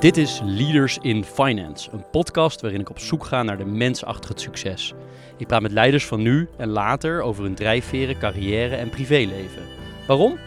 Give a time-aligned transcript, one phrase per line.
[0.00, 4.04] Dit is Leaders in Finance, een podcast waarin ik op zoek ga naar de mens
[4.04, 4.94] achter het succes.
[5.36, 9.62] Ik praat met leiders van nu en later over hun drijfveren, carrière en privéleven.
[10.06, 10.38] Waarom?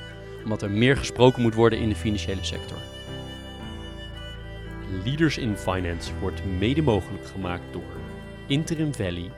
[0.43, 2.77] Omdat er meer gesproken moet worden in de financiële sector.
[5.03, 7.97] Leaders in Finance wordt mede mogelijk gemaakt door
[8.47, 9.31] Interim Valley,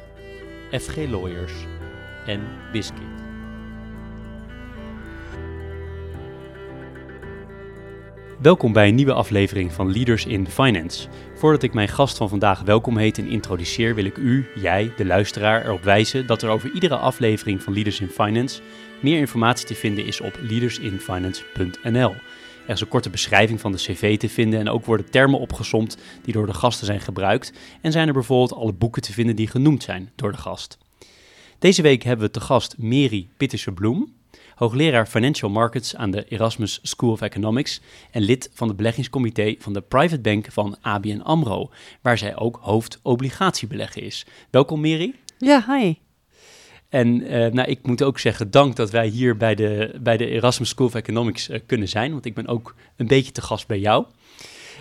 [0.71, 1.53] FG Lawyers
[2.25, 2.41] en
[2.71, 3.14] Biscuit.
[8.45, 11.07] Welkom bij een nieuwe aflevering van Leaders in Finance.
[11.35, 15.05] Voordat ik mijn gast van vandaag welkom heet en introduceer, wil ik u, jij, de
[15.05, 18.61] luisteraar, erop wijzen dat er over iedere aflevering van Leaders in Finance
[19.01, 22.09] meer informatie te vinden is op leadersinfinance.nl.
[22.65, 25.97] Er is een korte beschrijving van de cv te vinden en ook worden termen opgesomd
[26.23, 29.47] die door de gasten zijn gebruikt en zijn er bijvoorbeeld alle boeken te vinden die
[29.47, 30.77] genoemd zijn door de gast.
[31.59, 34.13] Deze week hebben we te gast Mary Pitterse-Bloem,
[34.55, 39.73] hoogleraar Financial Markets aan de Erasmus School of Economics en lid van het beleggingscomité van
[39.73, 41.69] de Private Bank van ABN AMRO,
[42.01, 44.25] waar zij ook hoofd obligatiebeleggen is.
[44.49, 45.13] Welkom Mary.
[45.37, 45.95] Ja, hi.
[46.89, 50.27] En uh, nou, ik moet ook zeggen, dank dat wij hier bij de, bij de
[50.27, 53.67] Erasmus School of Economics uh, kunnen zijn, want ik ben ook een beetje te gast
[53.67, 54.05] bij jou.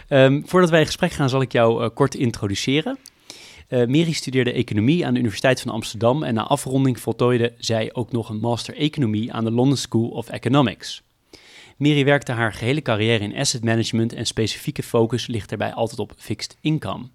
[0.09, 2.98] Um, voordat wij in gesprek gaan, zal ik jou uh, kort introduceren.
[3.68, 8.12] Uh, Mary studeerde economie aan de Universiteit van Amsterdam en na afronding voltooide zij ook
[8.12, 11.02] nog een master economie aan de London School of Economics.
[11.76, 16.12] Mary werkte haar gehele carrière in asset management en specifieke focus ligt daarbij altijd op
[16.16, 17.08] fixed income.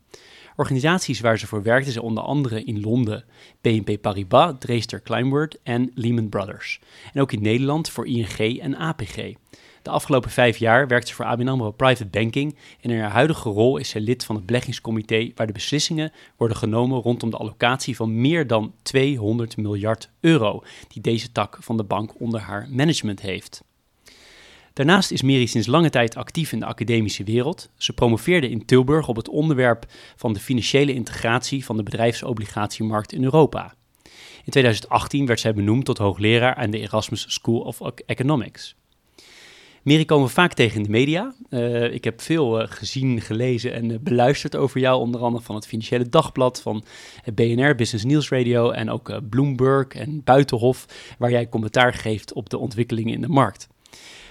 [0.55, 3.23] Organisaties waar ze voor werkte zijn onder andere in Londen
[3.61, 6.79] BNP Paribas, Dreester Kleinword en Lehman Brothers.
[7.13, 9.33] En ook in Nederland voor ING en APG.
[9.81, 13.49] De afgelopen vijf jaar werkt ze voor ABN AMRO Private Banking en in haar huidige
[13.49, 17.95] rol is ze lid van het beleggingscomité waar de beslissingen worden genomen rondom de allocatie
[17.95, 23.21] van meer dan 200 miljard euro die deze tak van de bank onder haar management
[23.21, 23.63] heeft.
[24.73, 27.69] Daarnaast is Mary sinds lange tijd actief in de academische wereld.
[27.77, 29.85] Ze promoveerde in Tilburg op het onderwerp
[30.15, 33.73] van de financiële integratie van de bedrijfsobligatiemarkt in Europa.
[34.45, 38.75] In 2018 werd zij benoemd tot hoogleraar aan de Erasmus School of Economics.
[39.83, 41.33] Mary komen we vaak tegen in de media.
[41.49, 45.55] Uh, ik heb veel uh, gezien, gelezen en uh, beluisterd over jou, onder andere van
[45.55, 46.83] het Financiële Dagblad, van
[47.33, 50.85] BNR, Business News Radio en ook Bloomberg en Buitenhof,
[51.17, 53.67] waar jij commentaar geeft op de ontwikkelingen in de markt.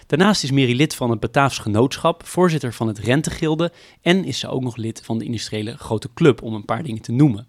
[0.06, 3.72] Daarnaast is Mary lid van het Bataafs Genootschap, voorzitter van het Rentegilde
[4.02, 7.02] en is ze ook nog lid van de industriële Grote Club, om een paar dingen
[7.02, 7.46] te noemen.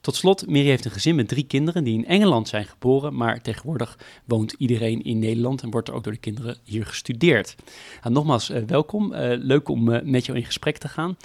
[0.00, 3.40] Tot slot, Mary heeft een gezin met drie kinderen die in Engeland zijn geboren, maar
[3.42, 7.54] tegenwoordig woont iedereen in Nederland en wordt er ook door de kinderen hier gestudeerd.
[8.02, 9.12] Nou, nogmaals, uh, welkom.
[9.12, 11.16] Uh, leuk om uh, met jou in gesprek te gaan.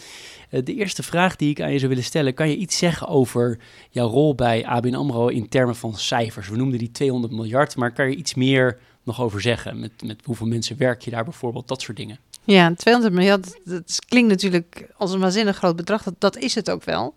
[0.50, 3.60] de eerste vraag die ik aan je zou willen stellen, kan je iets zeggen over
[3.90, 6.50] jouw rol bij ABN AMRO in termen van cijfers?
[6.50, 9.80] We noemden die 200 miljard, maar kan je iets meer nog over zeggen?
[9.80, 12.20] Met, met hoeveel mensen werk je daar bijvoorbeeld, dat soort dingen?
[12.44, 16.04] Ja, 200 miljard, dat klinkt natuurlijk als een waanzinnig groot bedrag.
[16.18, 17.14] Dat is het ook wel.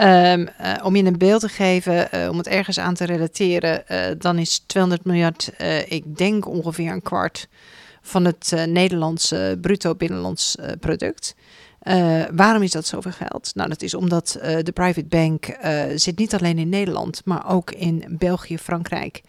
[0.00, 3.82] Um, uh, om je een beeld te geven, uh, om het ergens aan te relateren,
[3.88, 5.52] uh, dan is 200 miljard,
[5.88, 7.48] ik denk ongeveer een kwart
[8.02, 11.34] van het Nederlandse bruto binnenlands product.
[12.32, 13.50] waarom is dat zoveel geld?
[13.54, 15.56] Nou, dat is omdat de private bank
[15.94, 19.22] zit niet alleen in Nederland, maar ook in België, Frankrijk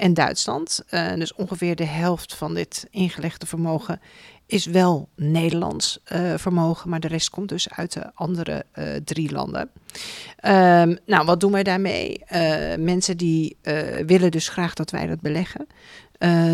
[0.00, 0.84] en Duitsland.
[1.16, 4.00] dus ongeveer de helft van dit ingelegde vermogen
[4.50, 9.32] is wel Nederlands uh, vermogen, maar de rest komt dus uit de andere uh, drie
[9.32, 9.60] landen.
[9.60, 12.22] Um, nou, wat doen wij daarmee?
[12.78, 13.56] Mensen die
[14.06, 15.66] willen dus graag dat wij dat beleggen.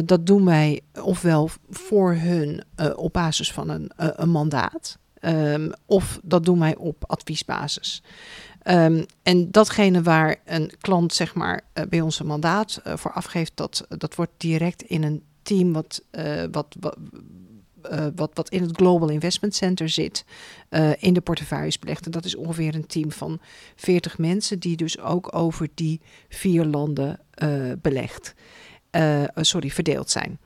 [0.05, 2.65] dat doen wij ofwel voor hun
[2.97, 8.03] op basis van een, een mandaat, um, of dat doen wij op adviesbasis.
[8.69, 13.87] Um, en datgene waar een klant zeg maar bij ons een mandaat voor afgeeft, dat,
[13.89, 16.03] dat wordt direct in een team wat,
[16.51, 16.97] wat, wat
[17.93, 20.25] uh, wat, wat in het Global Investment Center zit,
[20.71, 22.05] uh, in de portefeuilles belegd.
[22.05, 23.41] En dat is ongeveer een team van
[23.77, 28.35] 40 mensen die dus ook over die vier landen uh, belegd,
[29.35, 30.39] sorry, verdeeld zijn.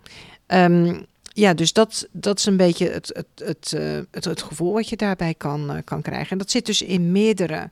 [0.47, 3.71] Um, ja, dus dat, dat is een beetje het, het, het,
[4.11, 6.31] het, het gevoel wat je daarbij kan, kan krijgen.
[6.31, 7.71] En dat zit dus in meerdere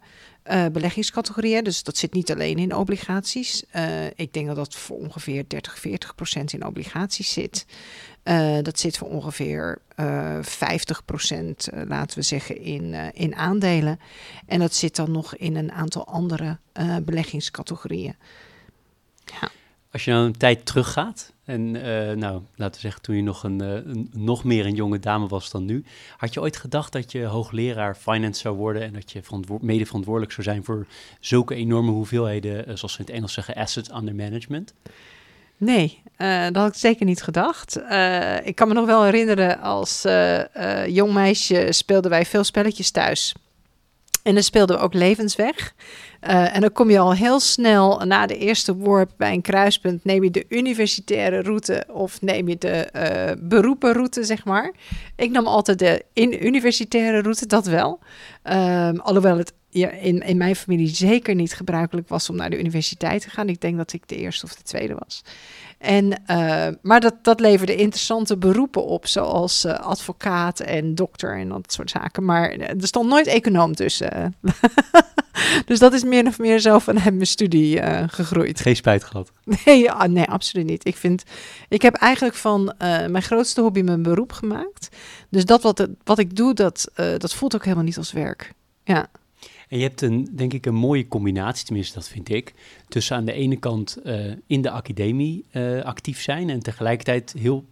[0.51, 1.65] uh, beleggingscategorieën.
[1.65, 3.65] Dus dat zit niet alleen in obligaties.
[3.77, 7.67] Uh, ik denk dat dat voor ongeveer 30, 40 procent in obligaties zit.
[8.25, 9.79] Uh, dat zit voor ongeveer
[10.41, 14.01] 50 procent, laten we zeggen, in, in aandelen.
[14.47, 16.59] En dat zit dan nog in een aantal andere
[17.03, 18.17] beleggingscategorieën.
[19.25, 19.49] Ja.
[19.93, 23.43] Als je nou een tijd teruggaat, en uh, nou, laten we zeggen, toen je nog,
[23.43, 25.85] een, uh, een, nog meer een jonge dame was dan nu,
[26.17, 29.23] had je ooit gedacht dat je hoogleraar finance zou worden en dat je
[29.61, 30.87] mede verantwoordelijk zou zijn voor
[31.21, 34.75] zulke enorme hoeveelheden, uh, zoals we in het Engels zeggen, assets under management?
[35.57, 37.77] Nee, dat had ik zeker niet gedacht.
[38.45, 40.07] Ik kan me nog wel herinneren, als
[40.87, 43.35] jong meisje speelden wij veel spelletjes thuis.
[44.29, 45.75] En dan speelden ook levensweg.
[46.29, 50.05] Uh, en dan kom je al heel snel na de eerste worp bij een kruispunt.
[50.05, 54.73] Neem je de universitaire route of neem je de uh, beroepenroute, zeg maar.
[55.17, 57.99] Ik nam altijd de in universitaire route, dat wel.
[58.45, 63.23] Um, alhoewel het in, in mijn familie zeker niet gebruikelijk was om naar de universiteit
[63.23, 63.49] te gaan.
[63.49, 65.23] Ik denk dat ik de eerste of de tweede was.
[65.79, 71.49] En, uh, maar dat, dat leverde interessante beroepen op, zoals uh, advocaat en dokter en
[71.49, 72.25] dat soort zaken.
[72.25, 74.35] Maar er stond nooit econoom tussen.
[75.67, 78.61] dus dat is meer of meer zo vanuit mijn studie uh, gegroeid.
[78.61, 79.33] Geen spijt gehad?
[79.65, 80.87] Nee, ja, nee, absoluut niet.
[80.87, 81.23] Ik, vind,
[81.69, 84.89] ik heb eigenlijk van mijn grootste hobby mijn beroep gemaakt.
[85.31, 88.53] Dus dat wat, wat ik doe, dat, dat voelt ook helemaal niet als werk.
[88.85, 89.09] Ja.
[89.69, 92.55] En je hebt een, denk ik, een mooie combinatie, tenminste dat vind ik,
[92.89, 97.65] tussen aan de ene kant uh, in de academie uh, actief zijn en tegelijkertijd heel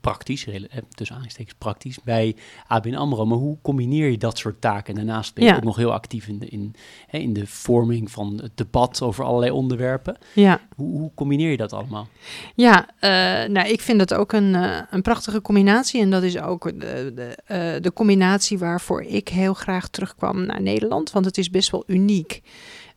[0.00, 0.46] praktisch,
[0.94, 2.36] tussen aanstekens praktisch, bij
[2.66, 3.26] ABN AMRO.
[3.26, 4.94] Maar hoe combineer je dat soort taken?
[4.94, 6.74] En daarnaast ben je ook nog heel actief in de, in,
[7.06, 10.16] hè, in de vorming van het debat over allerlei onderwerpen.
[10.34, 10.60] Ja.
[10.76, 12.08] Hoe, hoe combineer je dat allemaal?
[12.54, 13.10] Ja, uh,
[13.50, 16.00] nou, ik vind dat ook een, uh, een prachtige combinatie.
[16.00, 17.38] En dat is ook de, de,
[17.76, 21.10] uh, de combinatie waarvoor ik heel graag terugkwam naar Nederland.
[21.10, 22.42] Want het is best wel uniek.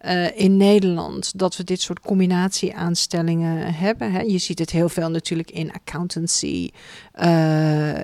[0.01, 4.11] Uh, in Nederland dat we dit soort combinatieaanstellingen hebben.
[4.11, 4.21] Hè.
[4.21, 6.69] Je ziet het heel veel natuurlijk in accountancy,
[7.21, 7.99] uh, uh,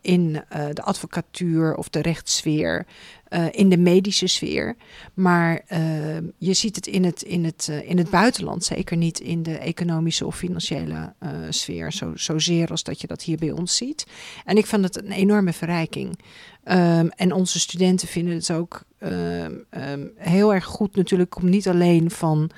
[0.00, 0.42] in
[0.72, 2.86] de advocatuur of de rechtssfeer,
[3.50, 4.76] in de medische sfeer.
[5.14, 5.64] Maar
[6.38, 10.26] je ziet het in het, in, het, in het buitenland, zeker niet in de economische
[10.26, 11.14] of financiële
[11.48, 14.06] sfeer, zo, zozeer als dat je dat hier bij ons ziet.
[14.44, 16.18] En ik vind het een enorme verrijking.
[16.64, 21.68] Um, en onze studenten vinden het ook um, um, heel erg goed natuurlijk om niet
[21.68, 22.50] alleen van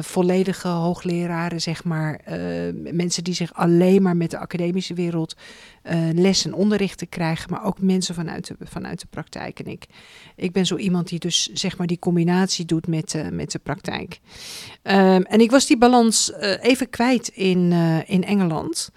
[0.00, 2.20] volledige hoogleraren, zeg maar,
[2.92, 5.36] mensen die zich alleen maar met de academische wereld
[5.90, 9.58] uh, les en onderricht te krijgen, maar ook mensen vanuit de, vanuit de praktijk.
[9.58, 9.86] En ik,
[10.36, 14.20] ik ben zo iemand die dus zeg maar die combinatie doet met, met de praktijk.
[14.82, 17.72] en ik was die balans even kwijt in,
[18.06, 18.90] in Engeland.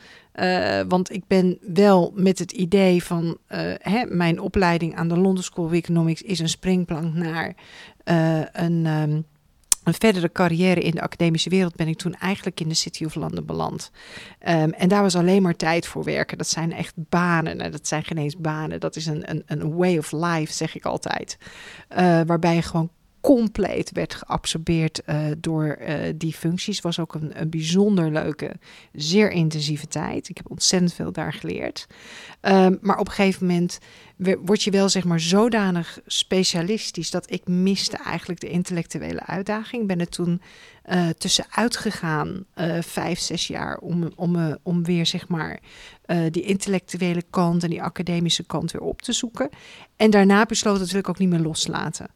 [0.88, 3.38] Want ik ben wel met het idee van
[3.78, 7.56] hè, mijn opleiding aan de London School of Economics is een springplank naar
[8.54, 9.26] een, um,
[9.84, 11.76] een verdere carrière in de academische wereld.
[11.76, 13.92] Ben ik toen eigenlijk in de City of London beland.
[14.48, 16.38] Um, en daar was alleen maar tijd voor werken.
[16.38, 17.72] Dat zijn echt banen.
[17.72, 18.80] Dat zijn geen eens banen.
[18.80, 21.38] Dat is een, een, een way of life, zeg ik altijd.
[22.26, 22.90] waarbij je gewoon
[23.22, 26.82] compleet werd geabsorbeerd uh, door uh, die functies.
[26.82, 28.56] Was ook een, een, bijzonder leuke,
[28.94, 30.30] zeer intensieve tijd.
[30.30, 31.88] Ik heb ontzettend veel daar geleerd.
[32.42, 33.80] Um, maar op een gegeven moment
[34.18, 39.82] word je wel zeg maar zodanig specialistisch dat ik miste eigenlijk de intellectuele uitdaging.
[39.82, 40.42] Ik ben er toen
[40.92, 42.46] uh, tussenuit gegaan,
[42.82, 45.60] vijf, zes jaar, om, om, om weer zeg maar
[46.32, 49.50] die intellectuele kant en die academische kant weer op te zoeken.
[49.96, 52.08] En daarna besloot dat wil ik ook niet meer loslaten.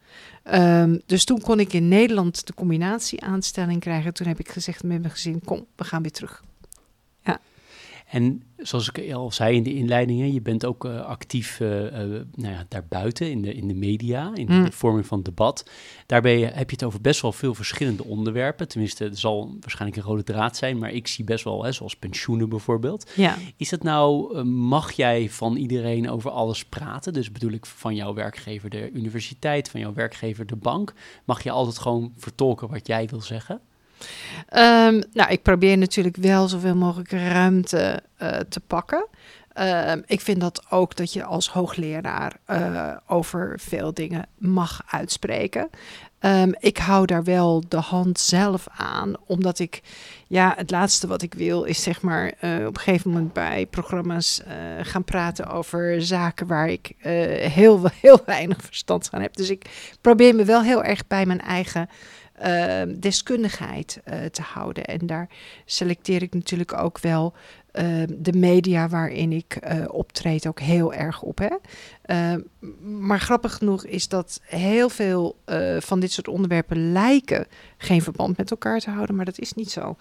[0.53, 4.13] Um, dus toen kon ik in Nederland de combinatie aanstelling krijgen.
[4.13, 6.43] Toen heb ik gezegd met mijn gezin, kom, we gaan weer terug.
[8.13, 11.89] En zoals ik al zei in de inleidingen, je bent ook uh, actief uh, uh,
[12.35, 14.63] nou ja, daarbuiten in de, in de media, in mm.
[14.63, 15.69] de vorming van debat.
[16.05, 18.67] Daarbij heb je het over best wel veel verschillende onderwerpen.
[18.67, 21.95] Tenminste, het zal waarschijnlijk een rode draad zijn, maar ik zie best wel, hè, zoals
[21.95, 23.11] pensioenen bijvoorbeeld.
[23.15, 23.37] Ja.
[23.57, 27.13] Is dat nou, mag jij van iedereen over alles praten?
[27.13, 30.93] Dus bedoel ik van jouw werkgever de universiteit, van jouw werkgever de bank.
[31.25, 33.61] Mag je altijd gewoon vertolken wat jij wil zeggen?
[34.53, 39.07] Um, nou, ik probeer natuurlijk wel zoveel mogelijk ruimte uh, te pakken.
[39.59, 45.69] Uh, ik vind dat ook dat je als hoogleraar uh, over veel dingen mag uitspreken.
[46.19, 49.81] Um, ik hou daar wel de hand zelf aan, omdat ik,
[50.27, 53.65] ja, het laatste wat ik wil is zeg maar uh, op een gegeven moment bij
[53.65, 54.41] programma's
[54.81, 59.35] gaan praten over zaken waar ik heel, heel weinig verstand van heb.
[59.35, 61.89] Dus ik probeer me wel heel erg bij mijn eigen
[62.99, 64.85] deskundigheid uh, te houden.
[64.85, 65.29] En daar
[65.65, 67.33] selecteer ik natuurlijk ook wel
[67.73, 71.37] uh, de media waarin ik optreed ook heel erg op.
[71.37, 71.55] Hè?
[72.01, 72.39] Ehm,
[72.81, 75.37] maar grappig genoeg is dat heel veel
[75.79, 79.71] van dit soort onderwerpen lijken geen verband met elkaar te houden, maar dat is niet
[79.71, 79.95] zo.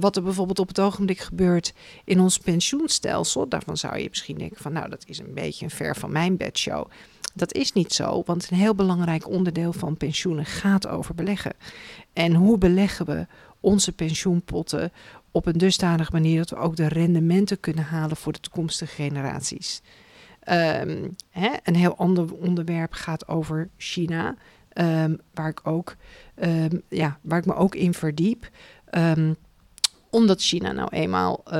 [0.00, 4.62] wat er bijvoorbeeld op het ogenblik gebeurt in ons pensioenstelsel, daarvan zou je misschien denken
[4.62, 6.86] van nou dat is een beetje een ver van mijn bedshow.
[7.34, 11.52] Dat is niet zo, want een heel belangrijk onderdeel van pensioenen gaat over beleggen.
[12.12, 13.26] En hoe beleggen we
[13.60, 14.92] onze pensioenpotten
[15.34, 19.82] op een dusdanige manier dat we ook de rendementen kunnen halen voor de toekomstige generaties?
[20.48, 24.36] Um, hè, een heel ander onderwerp gaat over China,
[24.74, 25.96] um, waar, ik ook,
[26.42, 28.50] um, ja, waar ik me ook in verdiep
[30.14, 31.52] omdat China nou eenmaal uh,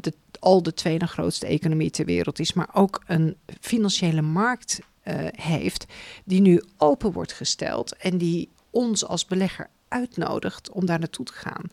[0.00, 5.14] de, al de tweede grootste economie ter wereld is, maar ook een financiële markt uh,
[5.30, 5.86] heeft
[6.24, 11.32] die nu open wordt gesteld en die ons als belegger uitnodigt om daar naartoe te
[11.32, 11.64] gaan.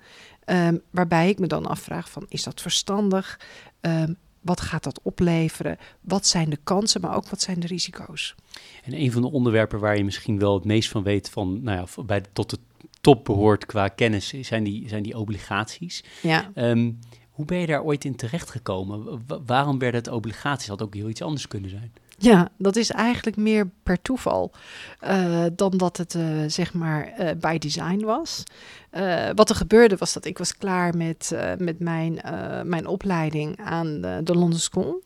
[0.50, 3.39] Um, waarbij ik me dan afvraag van is dat verstandig?
[3.82, 5.77] Um, wat gaat dat opleveren?
[6.01, 8.36] Wat zijn de kansen, maar ook wat zijn de risico's?
[8.84, 11.77] En een van de onderwerpen waar je misschien wel het meest van weet, van, nou
[11.77, 12.58] ja, bij, tot de
[13.01, 16.04] top behoort qua kennis, zijn die, zijn die obligaties.
[16.22, 16.51] Ja.
[16.56, 17.00] Um,
[17.32, 19.24] hoe ben je daar ooit in terechtgekomen?
[19.46, 20.68] waarom werden het obligaties?
[20.68, 21.94] Had ook heel iets anders kunnen zijn.
[22.19, 24.51] Ja, dat is eigenlijk meer per toeval
[25.03, 28.43] uh, dan dat het uh, zeg maar uh, by design was.
[29.36, 32.21] wat er gebeurde was dat ik was klaar met, met mijn,
[32.63, 35.03] mijn opleiding aan de, de London School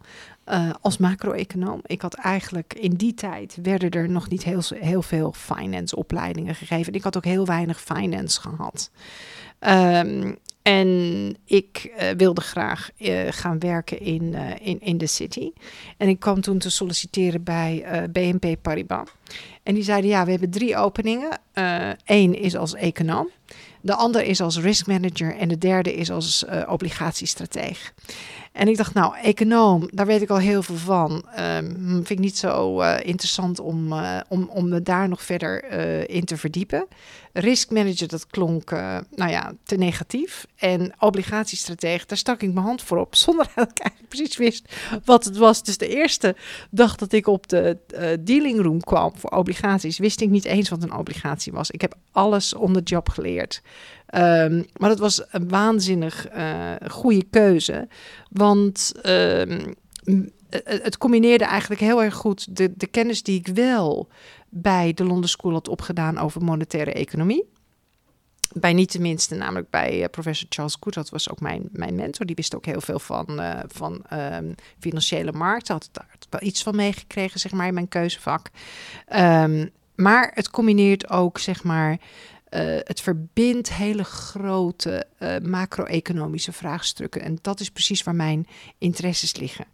[0.82, 1.80] als macro-econoom.
[1.86, 6.56] Ik had eigenlijk in die tijd werden er nog niet heel, heel veel finance opleidingen
[6.56, 6.94] gegeven.
[6.94, 8.92] Ik had ook heel weinig finance gehad.
[9.60, 15.52] Um, en ik uh, wilde graag uh, gaan werken in, uh, in, in de city.
[15.98, 19.08] En ik kwam toen te solliciteren bij BNP Paribas.
[19.64, 21.40] En die zeiden, ja, we hebben drie openingen.
[22.06, 23.30] Eén is als econoom.
[23.82, 25.36] De ander is als risk manager.
[25.36, 27.92] En de derde is als obligatiestratege.
[28.52, 31.12] En ik dacht, nou, econoom, daar weet ik al heel veel van.
[31.40, 33.94] Um, vind ik niet zo interessant om,
[34.28, 35.72] om, om me daar nog verder
[36.10, 36.88] in te verdiepen.
[37.34, 40.46] Risk manager, dat klonk, nou ja, te negatief.
[40.56, 44.76] En obligatiestratege, daar stak ik mijn hand voor op, zonder dat ik eigenlijk precies wist
[45.06, 45.64] wat het was.
[45.64, 46.36] Dus de eerste
[46.70, 47.78] dag dat ik op de
[48.20, 51.72] dealing room kwam voor obligaties, wist ik niet eens wat een obligatie was.
[51.72, 53.62] Ik heb alles on the job geleerd.
[54.16, 57.88] Um, maar dat was een waanzinnig uh, goede keuze.
[58.30, 59.76] Want um,
[60.64, 64.08] het combineerde eigenlijk heel erg goed de, de kennis die ik wel
[64.50, 67.50] bij de London School had opgedaan over monetaire economie.
[68.54, 72.26] Bij niet tenminste, namelijk bij uh, professor Charles Good, dat was ook mijn, mijn mentor.
[72.26, 75.74] Die wist ook heel veel van, van um, financiële markten.
[75.74, 78.50] Had daar wel iets van meegekregen, zeg maar, in mijn keuzevak.
[79.16, 81.98] Um, maar het combineert ook, zeg maar,
[82.84, 87.22] het verbindt hele grote uh, macro-economische vraagstukken.
[87.22, 89.66] En dat is precies waar mijn interesses liggen.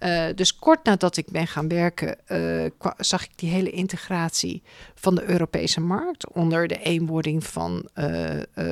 [0.00, 2.16] Uh, dus kort nadat ik ben gaan werken,
[2.96, 4.62] zag ik die hele integratie
[4.94, 7.88] van de Europese markt onder de eenwording van,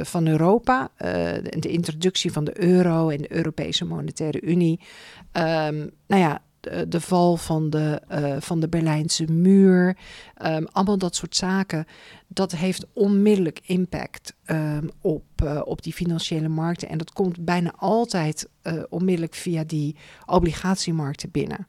[0.03, 4.81] van Europa, de, de, introductie van de euro en de Europese Monetaire Unie.
[5.33, 9.97] Um, nou ja, de, de, val van de, uh, van de Berlijnse muur.
[10.47, 11.87] Um, allemaal dat soort zaken.
[12.29, 16.89] Dat heeft onmiddellijk impact um, op, uh, op die financiële markten.
[16.89, 18.49] En dat komt bijna altijd
[18.89, 21.67] onmiddellijk via die obligatiemarkten binnen.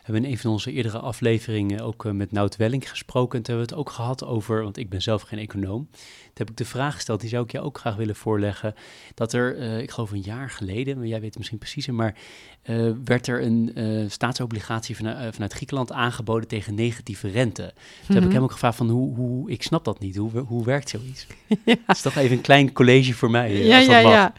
[0.00, 3.38] We hebben in een van onze eerdere afleveringen ook met Nout Welling gesproken.
[3.38, 5.88] En toen hebben we het ook gehad over, want ik ben zelf geen econoom.
[5.90, 6.00] Toen
[6.34, 8.74] heb ik de vraag gesteld, die zou ik jou ook graag willen voorleggen.
[9.14, 12.18] Dat er, ik geloof een jaar geleden, maar jij weet het misschien preciezer, maar
[12.64, 17.62] uh, werd er een staatsobligatie vanuit, vanuit, Griekenland aangeboden tegen negatieve rente.
[17.62, 17.70] Mm
[18.06, 18.14] -hmm.
[18.14, 20.88] heb ik hem ook gevraagd van, hoe, hoe, ik snap dat niet, hoe, hoe werkt
[20.88, 21.26] zoiets?
[21.64, 21.74] ja.
[21.86, 24.32] Dat is toch even een klein college voor mij, ja, ja, ja.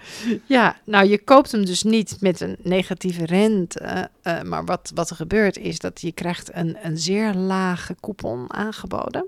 [0.46, 4.10] ja, nou je koopt hem dus niet met een negatieve rente,
[4.44, 9.26] maar wat, wat er gebeurt is dat je krijgt een, een zeer lage coupon aangeboden.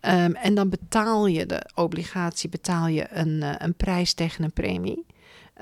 [0.00, 4.52] Um, en dan betaal je de obligatie, betaal je een, uh, een prijs tegen een
[4.52, 5.06] premie.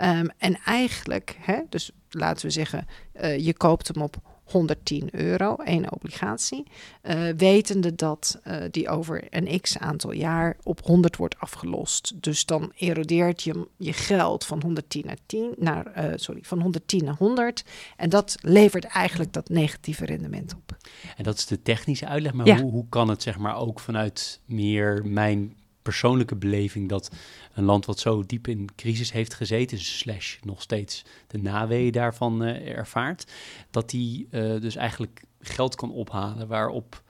[0.02, 2.86] Um, en eigenlijk, hè, dus laten we zeggen,
[3.22, 6.66] uh, je koopt hem op 110 euro, één obligatie,
[7.02, 12.22] uh, wetende dat uh, die over een x aantal jaar op 100 wordt afgelost.
[12.22, 17.04] Dus dan erodeert je je geld van 110 naar 10 naar, uh, sorry, van 110
[17.04, 17.64] naar 100
[17.96, 20.76] en dat levert eigenlijk dat negatieve rendement op.
[21.16, 22.60] En dat is de technische uitleg, maar ja.
[22.60, 25.54] hoe, hoe kan het zeg maar ook vanuit meer mijn
[25.84, 27.10] persoonlijke beleving dat
[27.54, 32.42] een land wat zo diep in crisis heeft gezeten, slash nog steeds de naweeën daarvan
[32.42, 33.32] uh, ervaart,
[33.70, 37.02] dat die uh, dus eigenlijk geld kan ophalen waarop,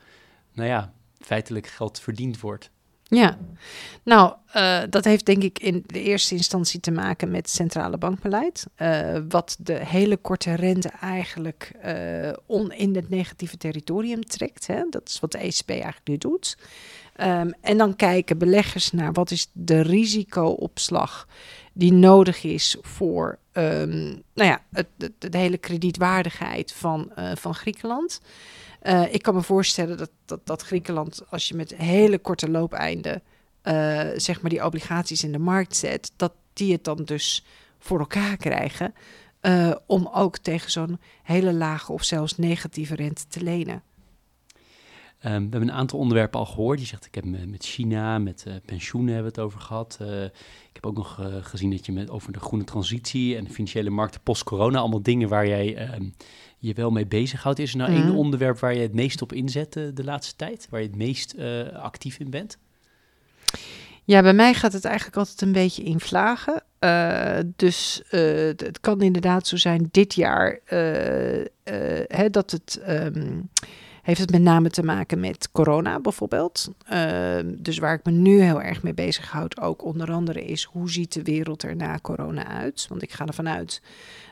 [0.53, 2.71] nou ja, feitelijk geld verdiend wordt.
[3.03, 3.39] Ja,
[4.03, 8.67] nou, uh, dat heeft denk ik in de eerste instantie te maken met centrale bankbeleid.
[9.29, 11.73] Wat de hele korte rente eigenlijk
[12.47, 14.67] on in het negatieve territorium trekt.
[14.67, 14.85] Hè?
[14.91, 16.57] Dat is wat de ECB eigenlijk nu doet.
[17.21, 21.29] Um, en dan kijken beleggers naar wat is de risicoopslag
[21.73, 24.87] die nodig is voor um, nou ja, het,
[25.19, 28.21] de, hele kredietwaardigheid van, van Griekenland.
[28.83, 33.23] Uh, ik kan me voorstellen dat, dat, dat Griekenland, als je met hele korte loopeinden
[33.63, 37.45] uh, zeg maar die obligaties in de markt zet, dat die het dan dus
[37.79, 38.95] voor elkaar krijgen
[39.87, 43.83] om ook tegen zo'n hele lage of zelfs negatieve rente te lenen.
[45.25, 46.81] We hebben een aantal onderwerpen al gehoord.
[46.81, 49.99] Je zegt, ik heb met China, met pensioenen hebben we het over gehad.
[50.69, 53.91] ik heb ook nog gezien dat je met over de groene transitie en de financiële
[53.91, 56.05] markten post-corona, allemaal dingen waar jij ehm,
[56.59, 57.59] je wel mee bezighoudt.
[57.59, 58.17] Is er nou één Mhm.
[58.17, 60.67] onderwerp waar je het meest op inzet de laatste tijd?
[60.71, 61.35] Waar je het meest
[61.73, 62.59] actief in bent?
[64.07, 66.63] Ja, bij mij gaat het eigenlijk altijd een beetje in vlagen.
[66.81, 71.45] Uh, dus uh, het kan inderdaad zo zijn dit jaar uh,
[72.09, 72.83] hè, dat het.
[72.89, 73.49] Um,
[74.05, 76.71] heeft het met name te maken met corona bijvoorbeeld.
[76.87, 80.91] Ehm, dus waar ik me nu heel erg mee bezighoud, ook onder andere, is hoe
[80.91, 82.87] ziet de wereld er na corona uit?
[82.89, 83.83] Want ik ga ervan uit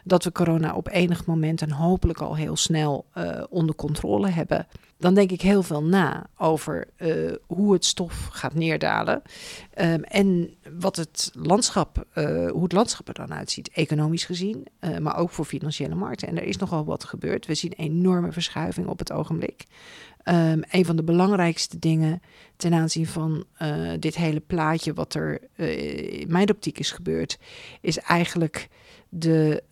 [0.05, 4.67] dat we corona op enig moment en hopelijk al heel snel uh, onder controle hebben.
[5.03, 9.23] Dan denk ik heel veel na over uh, hoe het stof gaat neerdalen.
[9.81, 14.67] Um, en wat het landschap, uh, hoe het landschap er dan uitziet, economisch gezien,
[15.01, 16.29] maar ook voor financiële markten.
[16.29, 17.47] En er is nogal wat gebeurd.
[17.47, 19.65] We zien enorme verschuiving op het ogenblik.
[20.25, 22.21] Um, een van de belangrijkste dingen
[22.57, 23.45] ten aanzien van
[23.99, 25.41] dit hele plaatje, wat er
[26.21, 27.39] in mijn optiek is gebeurd,
[27.81, 28.69] is eigenlijk
[29.09, 29.63] de,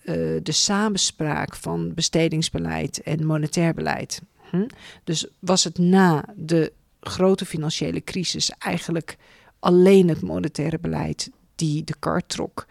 [0.42, 4.22] de samenspraak van bestedingsbeleid en monetair beleid.
[4.50, 4.66] Hm?
[5.04, 9.16] Dus was het na de grote financiële crisis eigenlijk
[9.58, 12.66] alleen het monetaire beleid die de kar trok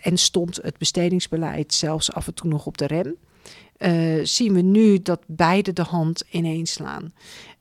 [0.00, 3.16] en stond het bestedingsbeleid zelfs af en toe nog op de rem?
[3.78, 7.12] uh, zien we nu dat beide de hand ineens slaan.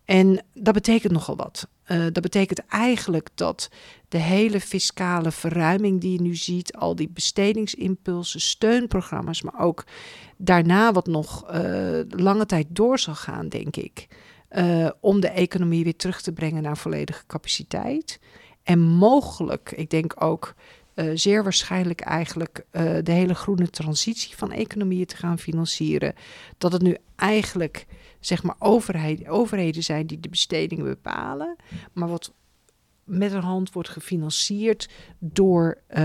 [0.05, 1.67] En dat betekent nogal wat.
[1.87, 3.69] Uh, dat betekent eigenlijk dat
[4.09, 9.83] de hele fiscale verruiming die je nu ziet, al die bestedingsimpulsen, steunprogramma's, maar ook
[10.37, 14.07] daarna wat nog uh, lange tijd door zal gaan, denk ik,
[14.99, 18.19] om de economie weer terug te brengen naar volledige capaciteit.
[18.63, 20.53] En mogelijk, ik denk ook
[21.13, 22.65] zeer waarschijnlijk eigenlijk
[23.03, 26.13] de hele groene transitie van economieën te gaan financieren.
[26.57, 27.85] Dat het nu eigenlijk
[28.25, 31.55] zeg maar overheid, overheden zijn die de bestedingen bepalen,
[31.93, 32.33] maar wat
[33.03, 34.89] met een hand wordt gefinancierd
[35.19, 35.97] door uh,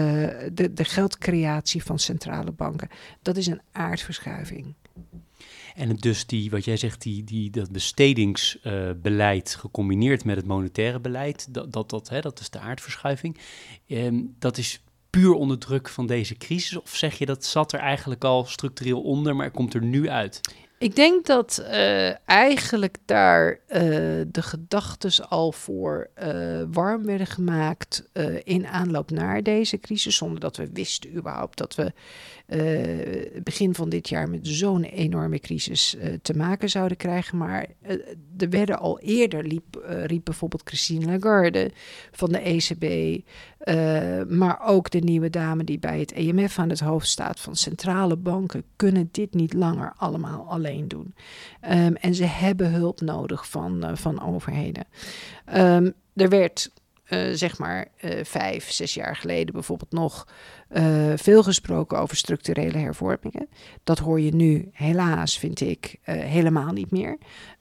[0.53, 2.89] de, de geldcreatie van centrale banken.
[3.23, 4.75] Dat is een aardverschuiving.
[5.75, 11.01] En dus die, wat jij zegt, die, die, dat bestedingsbeleid uh, gecombineerd met het monetaire
[11.01, 13.39] beleid, dat, dat, dat, hè, dat is de aardverschuiving.
[13.87, 16.77] Um, dat is puur onder druk van deze crisis?
[16.77, 20.41] Of zeg je dat zat er eigenlijk al structureel onder, maar komt er nu uit?
[20.81, 23.59] Ik denk dat uh, eigenlijk daar uh,
[24.27, 28.05] de gedachtes al voor uh, warm werden gemaakt
[28.45, 31.93] in aanloop naar deze crisis, zonder dat we wisten überhaupt dat we
[33.43, 37.39] begin van dit jaar met zo'n enorme crisis te maken zouden krijgen.
[37.39, 37.67] Maar
[38.39, 41.71] er werden al eerder, liep, riep bijvoorbeeld Christine Lagarde
[42.11, 43.19] van de ECB,
[44.29, 48.17] maar ook de nieuwe dame die bij het EMF aan het hoofd staat van centrale
[48.17, 51.15] banken, kunnen dit niet langer allemaal alleen doen.
[51.71, 54.85] Um, en ze hebben hulp nodig van, van overheden.
[55.55, 56.71] Um, er werd,
[57.11, 60.29] uh, zeg maar, uh, vijf, zes jaar geleden bijvoorbeeld nog
[61.17, 63.49] veel gesproken over structurele hervormingen.
[63.85, 67.19] Dat hoor je nu, helaas, vind ik, helemaal niet meer.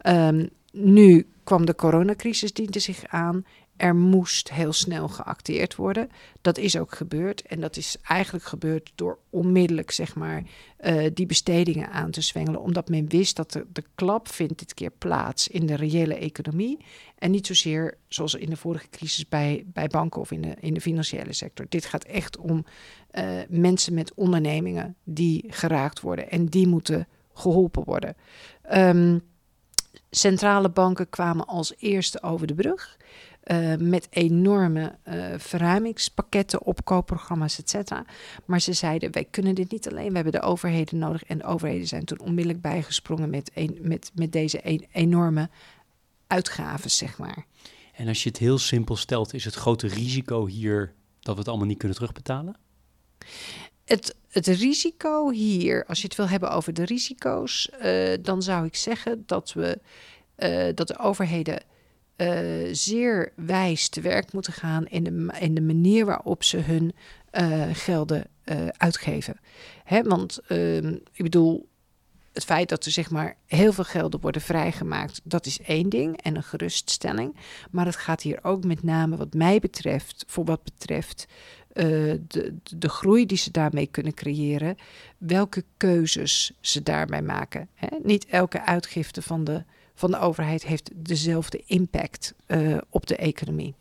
[0.08, 3.44] Um, nu kwam de coronacrisis, diende zich aan.
[3.80, 6.10] Er moest heel snel geacteerd worden.
[6.42, 7.42] Dat is ook gebeurd.
[7.42, 10.44] En dat is eigenlijk gebeurd door onmiddellijk, zeg maar,
[10.86, 12.62] uh, die bestedingen aan te zwengelen.
[12.62, 16.78] Omdat men wist dat de, de klap vindt dit keer plaats in de reële economie.
[17.18, 20.74] En niet zozeer zoals in de vorige crisis bij, bij banken of in de, in
[20.74, 21.66] de financiële sector.
[21.70, 22.66] Dit gaat echt om
[23.12, 26.32] uh, mensen met ondernemingen die geraakt worden.
[26.32, 28.16] En die moeten geholpen worden.
[28.74, 29.22] Um,
[30.10, 32.98] centrale banken kwamen als eerste over de brug.
[33.52, 38.06] Uh, met enorme uh, verruimingspakketten, opkoopprogramma's, et cetera.
[38.46, 41.24] Maar ze zeiden, wij kunnen dit niet alleen, we hebben de overheden nodig.
[41.24, 45.50] En de overheden zijn toen onmiddellijk bijgesprongen met, een, met, met deze een, enorme
[46.28, 47.46] uitgaven, zeg maar.
[47.94, 51.50] En als je het heel simpel stelt, is het grote risico hier dat we het
[51.50, 52.56] allemaal niet kunnen terugbetalen?
[53.86, 58.66] Het, het risico hier, als je het wil hebben over de risico's, uh, dan zou
[58.66, 59.80] ik zeggen dat, we,
[60.76, 61.64] dat de overheden
[62.22, 66.94] uh, zeer wijs te werk moeten gaan in de, in de manier waarop ze hun
[67.32, 69.40] uh, gelden uh, uitgeven.
[69.84, 70.40] Hè, want
[71.14, 71.68] ik bedoel,
[72.34, 76.22] het feit dat er zeg maar heel veel gelden worden vrijgemaakt, dat is één ding
[76.22, 77.36] en een geruststelling.
[77.72, 81.28] Maar het gaat hier ook met name, wat mij betreft, voor wat betreft
[81.74, 84.76] de, de groei die ze daarmee kunnen creëren,
[85.18, 87.70] welke keuzes ze daarbij maken.
[87.74, 87.88] Hè?
[88.04, 89.64] Niet elke uitgifte van de
[90.00, 93.76] van de overheid heeft dezelfde impact uh, op de economie.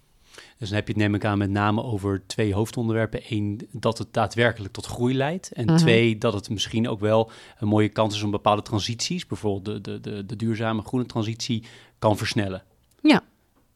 [0.59, 3.20] Dus dan heb je het neem ik aan met name over twee hoofdonderwerpen.
[3.28, 5.52] Eén, dat het daadwerkelijk tot groei leidt.
[5.52, 5.76] En Mhm.
[5.76, 10.00] twee, dat het misschien ook wel een mooie kans is om bepaalde transities, bijvoorbeeld de,
[10.00, 11.64] de, de, de duurzame groene transitie,
[11.98, 12.62] kan versnellen.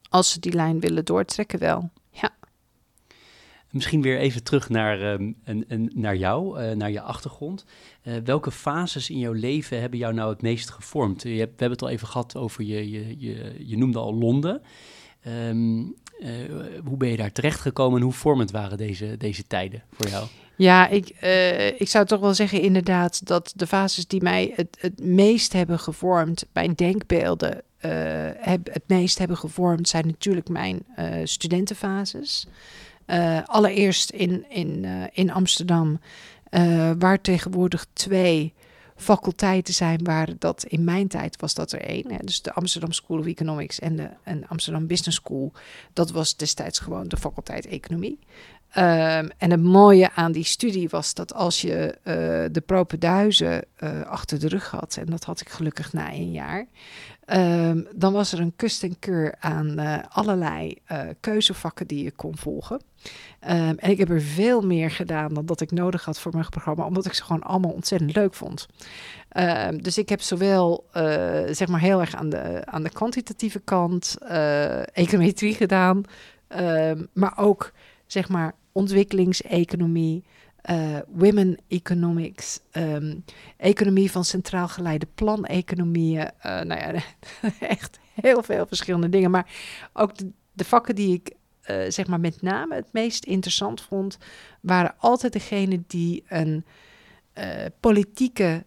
[0.09, 1.91] Als ze die lijn willen doortrekken wel.
[3.73, 5.33] Misschien weer even terug naar, ehm,
[5.95, 7.65] naar jou, eh, naar je achtergrond.
[8.03, 11.23] Eh, welke fases in jouw leven hebben jou nou het meest gevormd?
[11.23, 14.15] Je hebt, we hebben het al even gehad over je, je, je, je noemde al
[14.15, 14.63] Londen.
[15.23, 15.81] Ehm,
[16.21, 16.31] eh,
[16.85, 20.27] hoe ben je daar terechtgekomen en hoe vormend waren deze, deze tijden voor jou?
[20.57, 21.09] Ja, ik,
[21.79, 25.79] ik zou toch wel zeggen inderdaad dat de fases die mij het, het meest hebben
[25.79, 27.63] gevormd, mijn denkbeelden
[28.71, 30.85] het meest hebben gevormd, zijn natuurlijk mijn
[31.25, 32.47] studentenfases.
[33.13, 36.01] Eh, allereerst in, in, eh, in Amsterdam,
[36.51, 38.55] eh, waar tegenwoordig twee
[38.97, 42.13] faculteiten zijn, waar dat in mijn tijd was dat er één.
[42.13, 42.17] Hè.
[42.25, 45.53] Dus de Amsterdam School of Economics en de en Amsterdam Business School.
[45.93, 48.19] Dat was destijds gewoon de faculteit Economie.
[48.71, 51.99] Ehm, en het mooie aan die studie was dat als je
[52.53, 56.67] de propenduizen eh achter de rug had, en dat had ik gelukkig na één jaar,
[57.25, 62.11] ehm, dan was er een kust en keur aan eh, allerlei eh, keuzevakken die je
[62.11, 62.83] kon volgen.
[63.41, 66.49] Ehm, en ik heb er veel meer gedaan dan dat ik nodig had voor mijn
[66.49, 68.67] programma, omdat ik ze gewoon allemaal ontzettend leuk vond.
[69.29, 71.03] Ehm, dus ik heb zowel eh,
[71.51, 74.17] zeg maar heel erg aan de, aan de kwantitatieve kant
[74.93, 76.05] econometrie gedaan,
[77.13, 77.73] maar ook
[78.07, 80.25] zeg maar ontwikkelingseconomie,
[80.63, 83.17] eh, women economics, ehm,
[83.57, 86.31] economie van centraal geleide planeconomieën.
[86.39, 87.03] eh nou ja,
[87.61, 89.31] echt heel veel verschillende dingen.
[89.31, 89.51] Maar
[89.93, 90.13] ook
[90.53, 94.19] de, vakken die ik eh, zeg maar met name het meest interessant vond,
[94.61, 96.65] waren altijd degene die een
[97.81, 98.65] politieke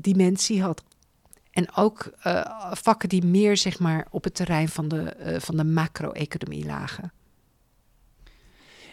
[0.00, 0.84] dimensie had.
[1.50, 2.10] En ook
[2.70, 7.12] vakken die meer zeg maar op het terrein van de, van de macro-economie lagen.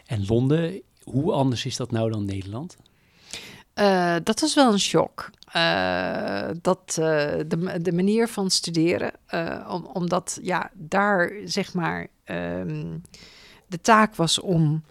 [0.06, 2.77] En Londen, hoe anders is dat nou dan Nederland?
[3.73, 5.29] Eh, dat was wel een shock.
[5.51, 7.05] Eh, dat eh,
[7.47, 9.11] de, de manier van studeren,
[9.69, 12.97] om, omdat ja, daar zeg maar ehm,
[13.67, 14.83] de taak was om,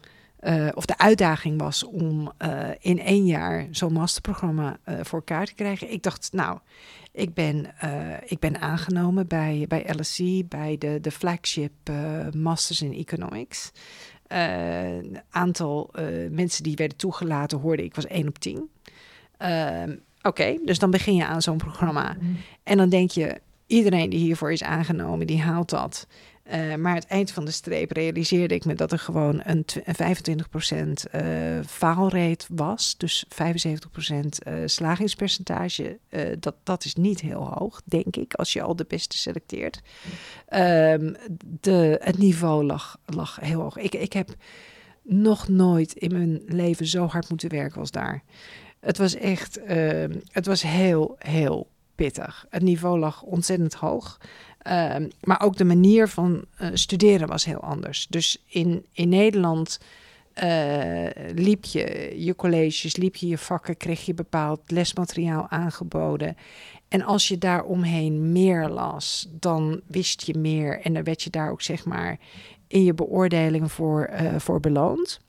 [0.75, 2.33] of de uitdaging was om
[2.81, 5.93] in één jaar zo'n masterprogramma voor elkaar te krijgen.
[5.93, 6.59] Ik dacht, nou,
[7.13, 7.75] ik ben,
[8.25, 11.73] ik ben aangenomen bij, bij LSE, bij de, de flagship
[12.37, 13.73] Masters in Economics.
[14.33, 18.71] Een aantal eh, mensen die werden toegelaten hoorde ik was één op tien.
[19.37, 22.17] Ehm, Oké, dus dan begin je aan zo'n programma.
[22.63, 26.07] En dan denk je, iedereen die hiervoor is aangenomen, die haalt dat.
[26.53, 29.77] Eh, maar het eind van de streep realiseerde ik me dat er gewoon een, tw-
[29.85, 30.17] een
[30.97, 31.21] 25% eh
[31.67, 32.95] faalrate was.
[32.97, 35.99] Dus 75% eh slagingspercentage.
[36.09, 39.81] Eh, dat, dat is niet heel hoog, denk ik, als je al de beste selecteert.
[40.49, 41.15] Ehm,
[41.61, 43.77] de, het niveau lag, lag heel hoog.
[43.77, 44.35] Ik, ik heb
[45.03, 48.23] nog nooit in mijn leven zo hard moeten werken als daar.
[48.81, 52.47] Het was echt, ehm, het was heel, heel pittig.
[52.51, 54.19] Het niveau lag ontzettend hoog.
[54.63, 58.07] Ehm, maar ook de manier van eh, studeren was heel anders.
[58.09, 59.79] Dus in, in Nederland
[60.33, 66.37] eh, liep je je colleges, liep je je vakken, kreeg je bepaald lesmateriaal aangeboden.
[66.89, 70.81] En als je daar omheen meer las, dan wist je meer.
[70.81, 72.19] En dan werd je daar ook zeg maar
[72.69, 75.21] in je beoordeling voor, eh, voor beloond.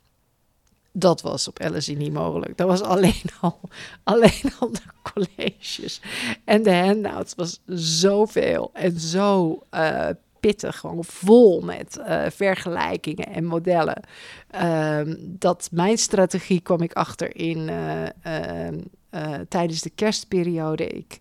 [0.95, 2.57] Dat was op LSE niet mogelijk.
[2.57, 3.59] Dat was alleen al,
[4.03, 6.01] alleen al de colleges.
[6.45, 10.09] En de handouts was zoveel en zo eh,
[10.47, 10.77] pittig.
[10.77, 14.01] Gewoon vol met eh, vergelijkingen en modellen.
[14.49, 18.79] Ehm, dat mijn strategie kwam ik achter in eh, ehm,
[19.09, 20.87] eh, tijdens de kerstperiode.
[20.87, 21.19] Ik,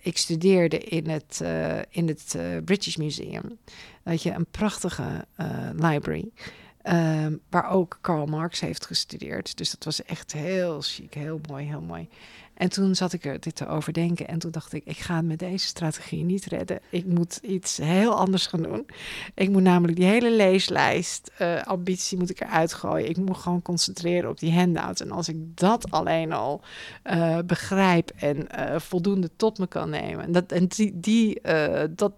[0.00, 1.42] ik studeerde in het,
[1.90, 3.58] in het British Museum.
[4.02, 5.24] Weet je, een prachtige
[5.74, 6.30] library.
[6.88, 9.56] Ehm, waar ook Karl Marx heeft gestudeerd.
[9.56, 12.08] Dus dat was echt heel chic, heel mooi, heel mooi.
[12.54, 14.28] En toen zat ik er dit te overdenken.
[14.28, 16.80] En toen dacht ik, ik ga het met deze strategie niet redden.
[16.90, 18.86] Ik moet iets heel anders gaan doen.
[19.34, 23.08] Ik moet namelijk die hele leeslijst, eh, ambitie moet ik eruit gooien.
[23.08, 25.00] Ik moet gewoon concentreren op die handouts.
[25.00, 26.60] En als ik dat alleen al
[27.02, 30.24] eh, begrijp en eh, voldoende tot me kan nemen.
[30.24, 31.40] En, dat, en die, die,
[31.90, 32.12] dat,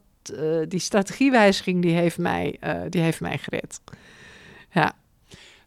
[0.68, 3.80] die strategiewijziging, die heeft, mij, die heeft mij gered.
[4.72, 4.94] Ja,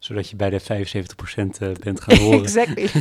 [0.04, 2.42] Zodat je bij de 75% eh, bent gaan horen.
[2.42, 2.89] exactly.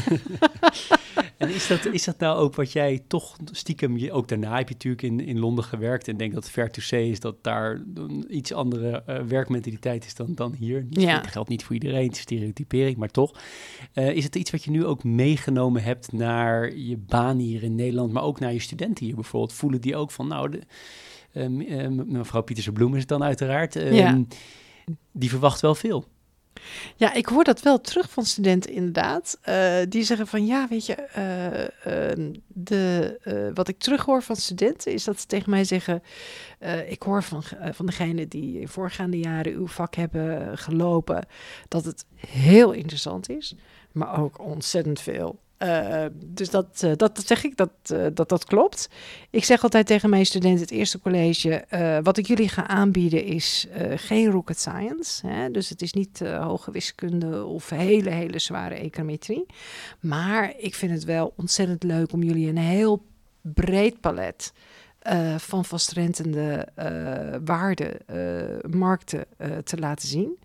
[1.36, 4.68] En is dat, is dat nou ook wat jij toch stiekem, je, ook daarna heb
[4.68, 7.82] je natuurlijk in, in Londen gewerkt en denk dat Fair to say is dat daar
[7.94, 10.86] een iets andere eh, werkmentaliteit is dan, dan hier.
[10.88, 11.20] Niet, Ja.
[11.20, 13.40] Dat geldt niet voor iedereen, stereotypering, maar toch.
[13.92, 17.74] Eh, is het iets wat je nu ook meegenomen hebt naar je baan hier in
[17.74, 19.52] Nederland, maar ook naar je studenten hier bijvoorbeeld?
[19.52, 20.60] Voelen die ook van, nou, de,
[22.06, 24.24] mevrouw Pieterse Bloem is het dan uiteraard, ehm, Ja.
[25.12, 26.06] Die verwacht wel veel.
[26.96, 29.38] Ja, ik hoor dat wel terug van studenten inderdaad.
[29.42, 34.36] Eh, die zeggen van ja, weet je, eh, ehm, de, eh, wat ik terughoor van
[34.36, 36.02] studenten is dat ze tegen mij zeggen...
[36.88, 37.42] ik hoor van,
[37.72, 41.26] van degenen die in voorgaande jaren uw vak hebben gelopen...
[41.68, 43.54] dat het heel interessant is,
[43.92, 45.40] maar ook ontzettend veel.
[45.62, 48.88] Eh, dus dat, eh, dat, dat zeg ik, dat, eh, dat dat klopt.
[49.30, 51.64] Ik zeg altijd tegen mijn studenten het eerste college...
[52.02, 55.26] wat ik jullie ga aanbieden is geen rocket science.
[55.26, 55.50] Hè?
[55.50, 59.46] Dus het is niet hoge wiskunde of hele, hele zware econometrie.
[60.00, 63.04] Maar ik vind het wel ontzettend leuk om jullie een heel
[63.40, 64.52] breed palet...
[65.36, 66.68] van vastrentende
[67.44, 69.24] waarden, eh, markten
[69.64, 70.38] te laten zien.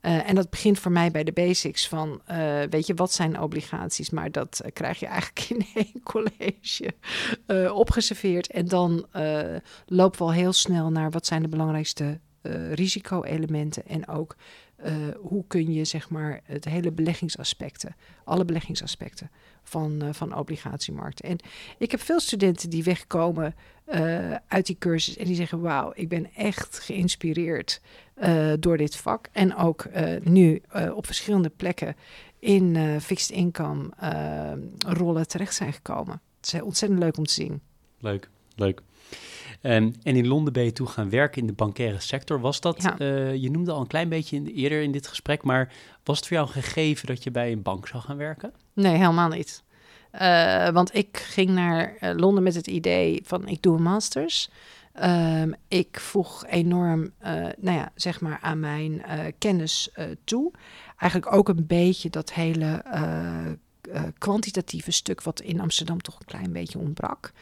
[0.00, 3.40] Eh, en dat begint voor mij bij de basics van, eh, weet je, wat zijn
[3.40, 4.10] obligaties?
[4.10, 6.94] Maar dat eh, krijg je eigenlijk in één college
[7.72, 8.50] opgeserveerd.
[8.50, 9.06] En dan
[9.86, 12.20] lopen we al heel snel naar wat zijn de belangrijkste
[12.72, 13.86] risico-elementen.
[13.86, 14.36] En ook
[15.16, 19.30] hoe kun je, zeg maar, het hele beleggingsaspecten, alle beleggingsaspecten
[19.62, 21.28] van, van obligatiemarkten.
[21.28, 21.38] En
[21.78, 23.54] ik heb veel studenten die wegkomen
[23.94, 27.80] uh, uit die cursus en die zeggen: Wauw, ik ben echt geïnspireerd
[28.22, 29.28] uh, door dit vak.
[29.32, 30.62] En ook uh, nu
[30.94, 31.96] op verschillende plekken
[32.38, 33.90] in fixed income
[34.86, 36.20] rollen terecht zijn gekomen.
[36.40, 37.60] Het is ontzettend leuk om te zien.
[37.98, 38.82] Leuk, leuk.
[39.62, 42.40] Um, en in Londen ben je toe gaan werken in de bankaire sector.
[42.40, 42.98] Was dat, ja.
[42.98, 45.72] uh, je noemde al een klein beetje in, eerder in dit gesprek, maar
[46.04, 48.52] was het voor jou een gegeven dat je bij een bank zou gaan werken?
[48.72, 49.62] Nee, helemaal niet.
[50.14, 54.50] Uh, want ik ging naar uh, Londen met het idee van ik doe een masters.
[55.04, 59.02] Um, ik voeg enorm, uh, nou ja, zeg maar aan mijn
[59.38, 59.90] kennis
[60.24, 60.52] toe.
[60.96, 62.84] Eigenlijk ook een beetje dat hele
[64.18, 67.32] kwantitatieve stuk wat in Amsterdam toch een klein beetje ontbrak.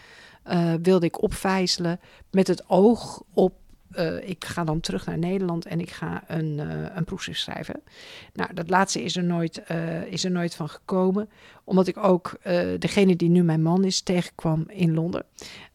[0.83, 2.00] Wilde ik opvijzelen
[2.31, 3.54] met het oog op.
[3.92, 7.83] Uh, ik ga dan terug naar Nederland en ik ga een, uh, een proefschrift schrijven.
[8.33, 9.62] Nou, dat laatste is er nooit,
[10.09, 11.29] is er nooit van gekomen.
[11.64, 12.38] Omdat ik ook
[12.79, 15.24] degene die nu mijn man is tegenkwam in Londen.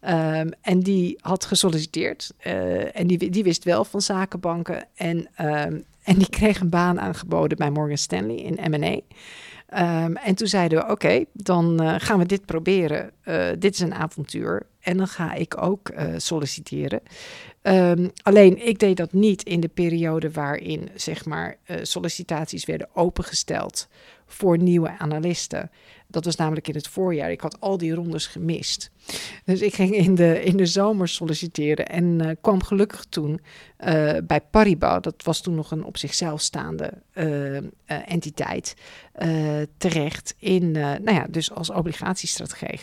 [0.02, 2.32] Um, en die had gesolliciteerd.
[2.94, 4.88] en die, die wist wel van zakenbanken.
[4.96, 9.00] En, um, en die kreeg een baan aangeboden bij Morgan Stanley in M&A.
[10.06, 13.12] Um, en toen zeiden we, oké, dan gaan we dit proberen.
[13.60, 14.66] Dit is een avontuur.
[14.84, 17.02] En dan ga ik ook uh, solliciteren.
[17.62, 23.88] Um, alleen, ik deed dat niet in de periode waarin, zeg maar, sollicitaties werden opengesteld
[24.26, 25.72] voor nieuwe analisten.
[26.08, 27.32] Dat was namelijk in het voorjaar.
[27.32, 28.92] Ik had al die rondes gemist.
[29.46, 33.40] Dus ik ging in de, in de zomer solliciteren en uh, kwam gelukkig toen
[34.24, 35.02] bij Paribas.
[35.02, 36.94] Dat was toen nog een op zichzelf staande
[37.86, 38.76] entiteit.
[39.78, 42.80] terecht in, nou ja, dus als obligatiestrategie.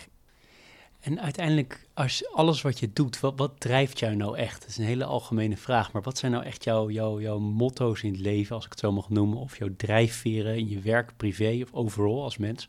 [1.00, 4.60] En uiteindelijk, als alles wat je doet, wat, wat drijft jou nou echt?
[4.60, 8.02] Dat is een hele algemene vraag, maar wat zijn nou echt jouw, jouw, jouw motto's
[8.02, 11.16] in het leven, als ik het zo mag noemen, of jouw drijfveren in je werk,
[11.16, 12.68] privé of overal als mens?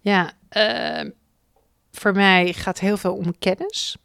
[0.00, 1.10] Ja, uh,
[1.90, 3.96] voor mij gaat heel veel om kennis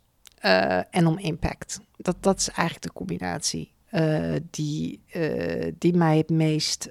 [0.46, 1.80] uh, en om impact.
[1.98, 5.02] Dat, dat is eigenlijk de combinatie uh, die,
[5.78, 6.90] die mij het meest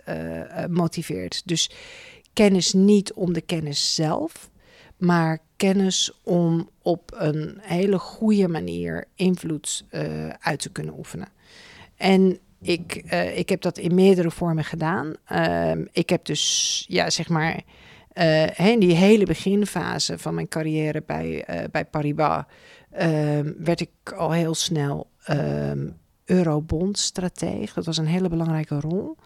[0.69, 1.43] motiveert.
[1.45, 1.71] Dus
[2.33, 4.51] kennis niet om de kennis zelf,
[5.03, 11.29] maar kennis om op een hele goede manier invloed uh, uit te kunnen oefenen.
[11.97, 15.15] En ik, uh, ik heb dat in meerdere vormen gedaan.
[15.33, 17.63] Uh, ik heb dus, ja, zeg maar,
[18.15, 22.45] uh, in die hele beginfase van mijn carrière bij, bij Paribas,
[22.91, 25.89] ehm, werd ik al heel snel ehm,
[26.25, 27.73] eurobond-strateeg.
[27.73, 29.17] Dat was een hele belangrijke rol.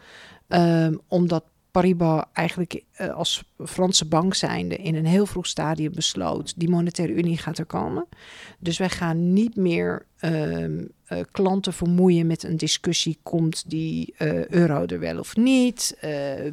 [1.08, 1.44] Omdat
[1.76, 6.52] Paribas eigenlijk uh, als Franse bank zijnde in een heel vroeg stadium besloot...
[6.56, 8.06] die monetaire unie gaat er komen.
[8.58, 10.78] Dus wij gaan niet meer uh, uh,
[11.30, 13.18] klanten vermoeien met een discussie...
[13.22, 15.98] komt die uh, euro er wel of niet?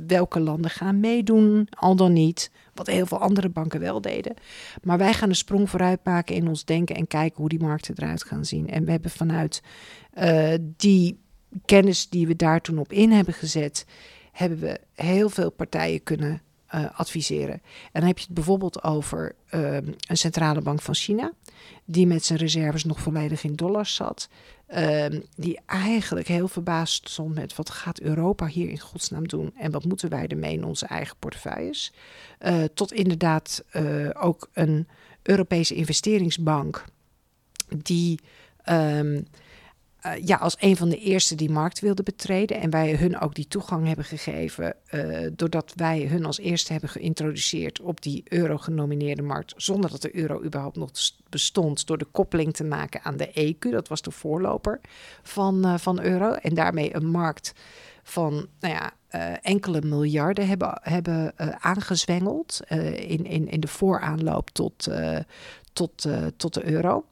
[0.07, 2.51] Welke landen gaan meedoen, al dan niet?
[2.73, 4.33] Wat heel veel andere banken wel deden.
[4.81, 6.95] Maar wij gaan een sprong vooruit maken in ons denken...
[6.95, 8.69] en kijken hoe die markten eruit gaan zien.
[8.69, 9.61] En we hebben vanuit
[10.77, 11.19] die
[11.65, 13.85] kennis die we daar toen op in hebben gezet
[14.33, 16.41] hebben we heel veel partijen kunnen
[16.75, 17.61] uh, adviseren.
[17.91, 21.31] En dan heb je het bijvoorbeeld over uh, een centrale bank van China,
[21.85, 24.29] die met zijn reserves nog volledig in dollars zat.
[24.77, 29.71] Uh, die eigenlijk heel verbaasd stond met wat gaat Europa hier in godsnaam doen en
[29.71, 31.93] wat moeten wij ermee in onze eigen portefeuilles.
[32.45, 34.87] Uh, tot inderdaad uh, ook een
[35.21, 36.85] Europese investeringsbank
[37.77, 38.19] die
[38.69, 39.27] um,
[40.03, 42.61] eh, ja, als een van de eerste die markt wilden betreden.
[42.61, 44.75] En wij hun ook die toegang hebben gegeven.
[44.85, 49.53] eh, doordat wij hun als eerste hebben geïntroduceerd op die euro-genomineerde markt.
[49.57, 50.91] Zonder dat de euro überhaupt nog
[51.29, 51.87] bestond.
[51.87, 53.69] Door de koppeling te maken aan de EQ.
[53.71, 54.81] Dat was de voorloper
[55.21, 56.31] van, eh, van euro.
[56.31, 57.53] En daarmee een markt
[58.03, 58.91] van nou ja,
[59.41, 62.59] enkele miljarden hebben, hebben aangezwengeld.
[62.95, 64.87] in, in, in de vooraanloop tot,
[65.73, 67.05] tot, tot de euro.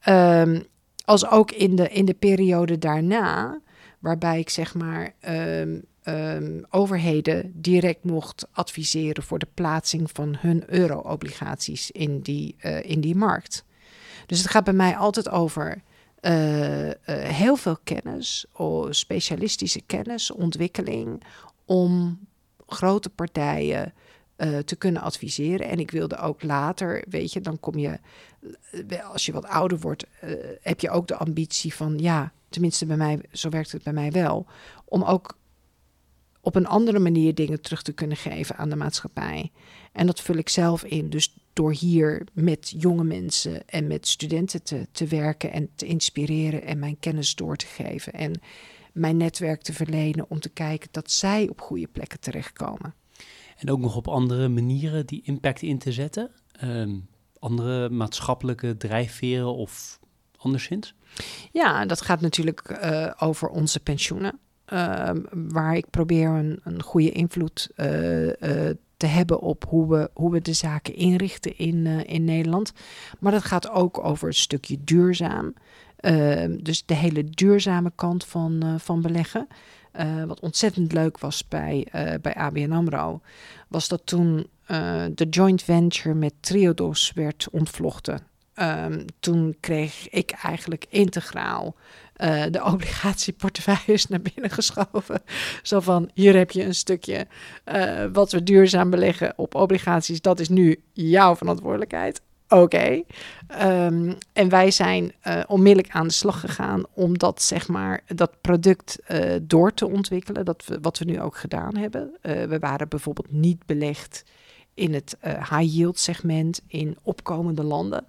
[0.00, 0.60] Ehm,
[1.04, 3.60] als ook in de, in de periode daarna,
[3.98, 10.64] waarbij ik zeg maar ehm, ehm, overheden direct mocht adviseren voor de plaatsing van hun
[10.66, 13.64] euro-obligaties in die, eh, in die markt.
[14.26, 15.82] Dus het gaat bij mij altijd over
[16.20, 18.46] eh, eh, heel veel kennis,
[18.90, 21.22] specialistische kennis, ontwikkeling,
[21.64, 22.18] om
[22.66, 23.92] grote partijen
[24.36, 25.68] eh, te kunnen adviseren.
[25.68, 27.98] En ik wilde ook later, weet je, dan kom je,
[28.88, 32.86] eh, als je wat ouder wordt, eh, heb je ook de ambitie van, ja, tenminste
[32.86, 34.46] bij mij, zo werkt het bij mij wel,
[34.84, 35.38] om ook
[36.40, 39.52] op een andere manier dingen terug te kunnen geven aan de maatschappij.
[39.92, 41.10] En dat vul ik zelf in.
[41.10, 46.62] Dus door hier met jonge mensen en met studenten te, te werken en te inspireren
[46.62, 48.12] en mijn kennis door te geven.
[48.12, 48.40] En
[48.92, 52.94] mijn netwerk te verlenen om te kijken dat zij op goede plekken terechtkomen.
[53.56, 56.30] En ook nog op andere manieren die impact in te zetten?
[56.52, 56.96] Ehm,
[57.38, 60.00] andere maatschappelijke drijfveren of
[60.36, 60.94] anderszins?
[61.52, 64.38] Ja, dat gaat natuurlijk eh, over onze pensioenen.
[64.64, 70.10] Ehm, waar ik probeer een, een goede invloed eh, eh, te hebben op hoe we,
[70.14, 72.72] hoe we de zaken inrichten in, in Nederland.
[73.18, 75.54] Maar dat gaat ook over een stukje duurzaam.
[75.96, 79.46] Ehm, dus de hele duurzame kant van, van beleggen.
[79.94, 83.20] Eh, wat ontzettend leuk was bij, eh, bij ABN AMRO...
[83.68, 88.20] was dat toen eh, de joint venture met Triodos werd ontvlochten.
[88.54, 91.74] Ehm, toen kreeg ik eigenlijk integraal
[92.50, 95.22] de obligatieportefeuilles naar binnen geschoven.
[95.62, 97.26] Zo van, hier heb je een stukje
[98.12, 100.20] wat we duurzaam beleggen op obligaties.
[100.20, 102.20] Dat is nu jouw verantwoordelijkheid.
[102.54, 103.02] Oké.
[103.46, 108.40] Ehm, en wij zijn eh, onmiddellijk aan de slag gegaan om dat, zeg maar, dat
[108.40, 110.44] product eh, door te ontwikkelen.
[110.44, 112.16] Dat we, wat we nu ook gedaan hebben.
[112.20, 114.24] Eh, we waren bijvoorbeeld niet belegd
[114.74, 118.04] in het high yield segment in opkomende landen.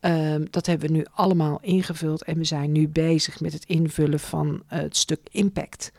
[0.00, 4.20] Um, dat hebben we nu allemaal ingevuld en we zijn nu bezig met het invullen
[4.20, 5.92] van het stuk impact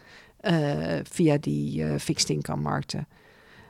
[1.04, 3.08] via die fixed income markten.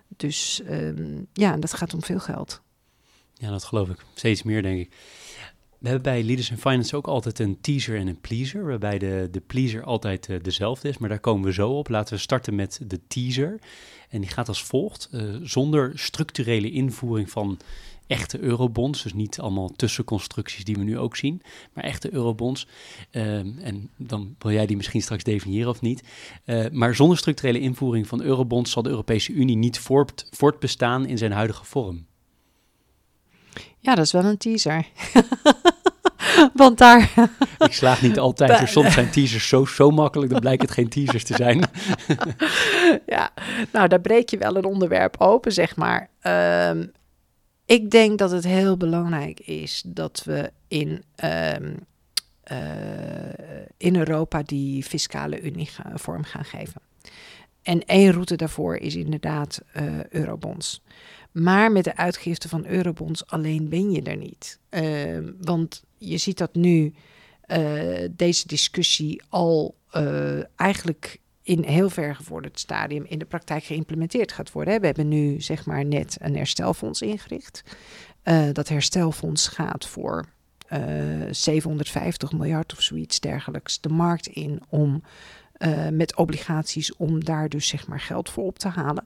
[0.07, 2.61] Dus um, ja, dat gaat om veel geld.
[3.43, 4.05] Ja, dat geloof ik.
[4.13, 4.89] Steeds meer, denk ik.
[5.79, 9.27] We hebben bij Leaders in Finance ook altijd een teaser en een pleaser, waarbij de,
[9.31, 11.89] de pleaser altijd uh, dezelfde is, maar daar komen we zo op.
[11.89, 13.59] Laten we starten met de teaser.
[14.09, 15.09] En die gaat als volgt.
[15.11, 17.59] Uh, zonder structurele invoering van
[18.07, 21.41] echte eurobonds, dus niet allemaal tussenconstructies die we nu ook zien,
[21.73, 22.67] maar echte eurobonds.
[23.11, 26.03] Uh, en dan wil jij die misschien straks definiëren of niet.
[26.71, 31.31] Maar zonder structurele invoering van eurobonds zal de Europese Unie niet voort, voortbestaan in zijn
[31.31, 32.05] huidige vorm.
[33.83, 34.85] Ja, dat is wel een teaser.
[36.53, 37.13] Want daar.
[37.57, 38.59] Ik slaag niet altijd.
[38.59, 41.59] Dus soms zijn teasers zo, zo makkelijk, dan blijkt het geen teasers te zijn.
[43.15, 43.33] ja,
[43.71, 46.09] nou, daar breek je wel een onderwerp open, zeg maar.
[46.69, 46.91] Um,
[47.65, 51.75] ik denk dat het heel belangrijk is dat we in, um,
[52.51, 52.57] uh,
[53.77, 56.81] in Europa die fiscale unie vorm gaan geven.
[57.61, 60.81] En één route daarvoor is inderdaad uh, eurobonds.
[61.33, 64.59] Maar met de uitgifte van eurobonds alleen ben je er niet.
[64.69, 66.93] Uh, want je ziet dat nu
[67.47, 74.31] uh, deze discussie al uh, eigenlijk in heel ver gevorderd stadium in de praktijk geïmplementeerd
[74.31, 74.79] gaat worden.
[74.79, 77.63] We hebben nu zeg maar net een herstelfonds ingericht.
[78.23, 80.25] Uh, dat herstelfonds gaat voor
[80.73, 80.79] uh,
[81.31, 85.03] 750 miljard of zoiets dergelijks de markt in om
[85.91, 89.03] met obligaties om daar dus zeg maar geld voor op te halen.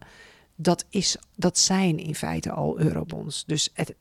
[0.60, 3.44] Dat, is, dat zijn in feite al eurobonds.
[3.46, 3.96] Dus het,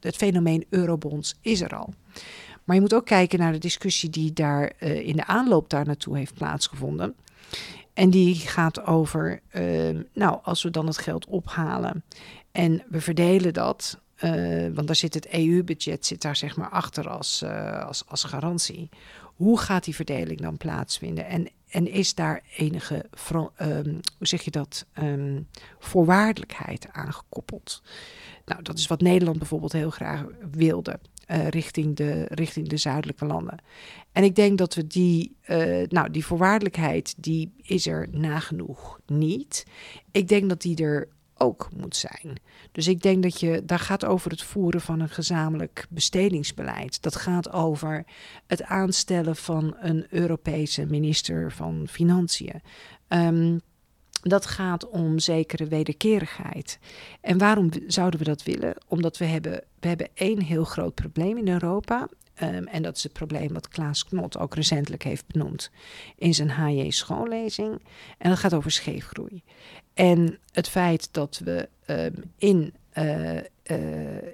[0.00, 1.94] het, fenomeen eurobonds is er al.
[2.64, 5.86] Maar je moet ook kijken naar de discussie die daar uh, in de aanloop daar
[5.86, 7.14] naartoe heeft plaatsgevonden.
[7.94, 12.04] En die gaat over, uh, nou, als we dan het geld ophalen
[12.52, 17.08] en we verdelen dat, uh, want daar zit het EU-budget zit daar zeg maar achter
[17.08, 18.88] als, uh, als, als garantie.
[19.36, 21.26] Hoe gaat die verdeling dan plaatsvinden?
[21.26, 23.04] En, en is daar enige,
[23.60, 27.82] um, hoe zeg je dat, um, voorwaardelijkheid aangekoppeld?
[28.44, 30.98] Nou, dat is wat Nederland bijvoorbeeld heel graag wilde.
[31.30, 33.58] Uh, richting, de, richting de zuidelijke landen.
[34.12, 39.66] En ik denk dat we die, uh, nou, die voorwaardelijkheid, die is er nagenoeg niet.
[40.10, 41.08] Ik denk dat die er
[41.42, 42.40] ook moet zijn.
[42.72, 47.02] Dus ik denk dat je, daar gaat over het voeren van een gezamenlijk bestedingsbeleid.
[47.02, 48.04] Dat gaat over
[48.46, 52.62] het aanstellen van een Europese minister van Financiën.
[53.08, 53.60] Um,
[54.22, 56.78] dat gaat om zekere wederkerigheid.
[57.20, 58.74] En waarom zouden we dat willen?
[58.88, 62.08] Omdat we hebben, we hebben één heel groot probleem in Europa.
[62.42, 65.70] Um, en dat is het probleem wat Klaas Knot ook recentelijk heeft benoemd
[66.16, 67.82] in zijn HJ schoollezing.
[68.18, 69.42] En dat gaat over scheefgroei.
[69.94, 73.42] En het feit dat we um, in, uh, uh,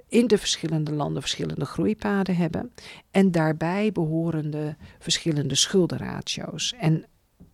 [0.07, 2.71] in de verschillende landen verschillende groeipaden hebben.
[3.11, 6.73] En daarbij behorende verschillende schuldenratio's.
[6.79, 7.05] En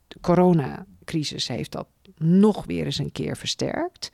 [0.08, 1.88] de coronacrisis heeft dat
[2.18, 4.12] nog weer eens een keer versterkt.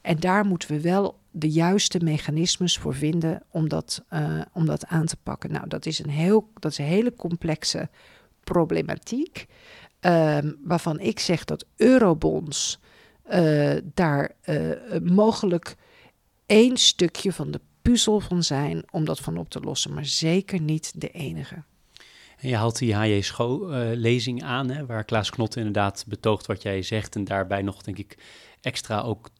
[0.00, 4.86] En daar moeten we wel de juiste mechanismes voor vinden om dat, uh, om dat
[4.86, 5.52] aan te pakken.
[5.52, 7.88] Nou, dat is een, heel, dat is een hele complexe
[8.44, 9.46] problematiek.
[10.00, 12.80] Um, waarvan ik zeg dat eurobonds
[13.32, 14.70] uh, daar uh,
[15.02, 15.76] mogelijk
[16.46, 20.60] één stukje van de puzzel van zijn om dat van op te lossen, maar zeker
[20.60, 21.62] niet de enige.
[22.38, 23.20] En je haalt die H.J.
[23.20, 27.14] Scho-lezing uh, aan, hè, waar Klaas Knot inderdaad betoogt wat jij zegt.
[27.14, 28.18] En daarbij nog, denk ik,
[28.60, 29.30] extra ook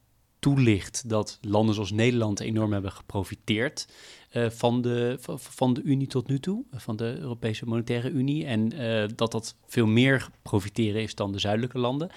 [0.43, 3.87] toelicht dat landen zoals Nederland enorm hebben geprofiteerd
[4.31, 8.45] uh, van, de, van de Unie tot nu toe, van de Europese Monetaire Unie.
[8.45, 12.09] En uh, dat dat veel meer profiteren is dan de zuidelijke landen.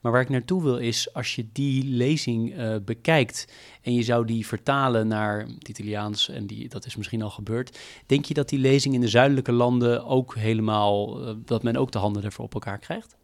[0.00, 2.54] Maar waar ik naartoe wil is, als je die lezing
[2.84, 3.52] bekijkt
[3.82, 7.78] en je zou die vertalen naar het Italiaans, en die, dat is misschien al gebeurd,
[8.06, 11.98] denk je dat die lezing in de zuidelijke landen ook helemaal, dat men ook de
[11.98, 13.18] handen ervoor op elkaar krijgt?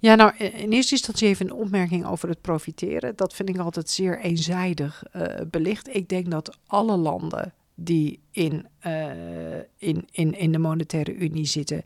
[0.00, 3.16] Ja, nou, in eerste instantie even een opmerking over het profiteren.
[3.16, 5.94] Dat vind ik altijd zeer eenzijdig uh, belicht.
[5.94, 11.84] Ik denk dat alle landen die in, uh, in, in, in de monetaire unie zitten,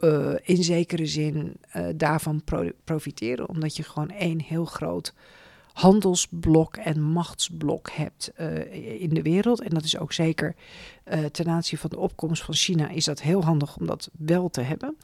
[0.00, 1.56] uh, in zekere zin
[1.96, 3.48] daarvan pro profiteren.
[3.48, 5.14] Omdat je gewoon één heel groot
[5.74, 9.60] handelsblok en machtsblok hebt uh, in de wereld.
[9.60, 10.54] En dat is ook zeker
[11.12, 14.48] uh, ten aanzien van de opkomst van China is dat heel handig om dat wel
[14.50, 14.96] te hebben.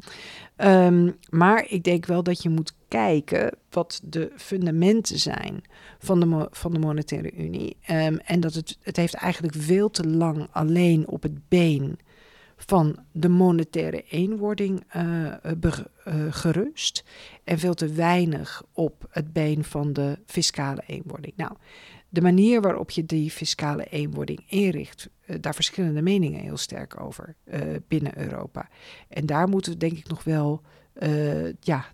[0.57, 5.63] Um, maar ik denk wel dat je moet kijken wat de fundamenten zijn
[5.99, 7.77] van de, van de monetaire unie.
[7.91, 11.99] Um, en dat het, het heeft eigenlijk veel te lang alleen op het been
[12.57, 15.35] van de monetaire eenwording uh,
[16.31, 17.05] gerust
[17.51, 21.33] en veel te weinig op het been van de fiscale eenwording.
[21.37, 21.53] Nou,
[22.09, 27.35] de manier waarop je die fiscale eenwording inricht, uh, daar verschillende meningen heel sterk over
[27.89, 28.69] binnen Europa.
[29.09, 30.63] En daar moeten we denk ik nog wel
[31.61, 31.85] ja,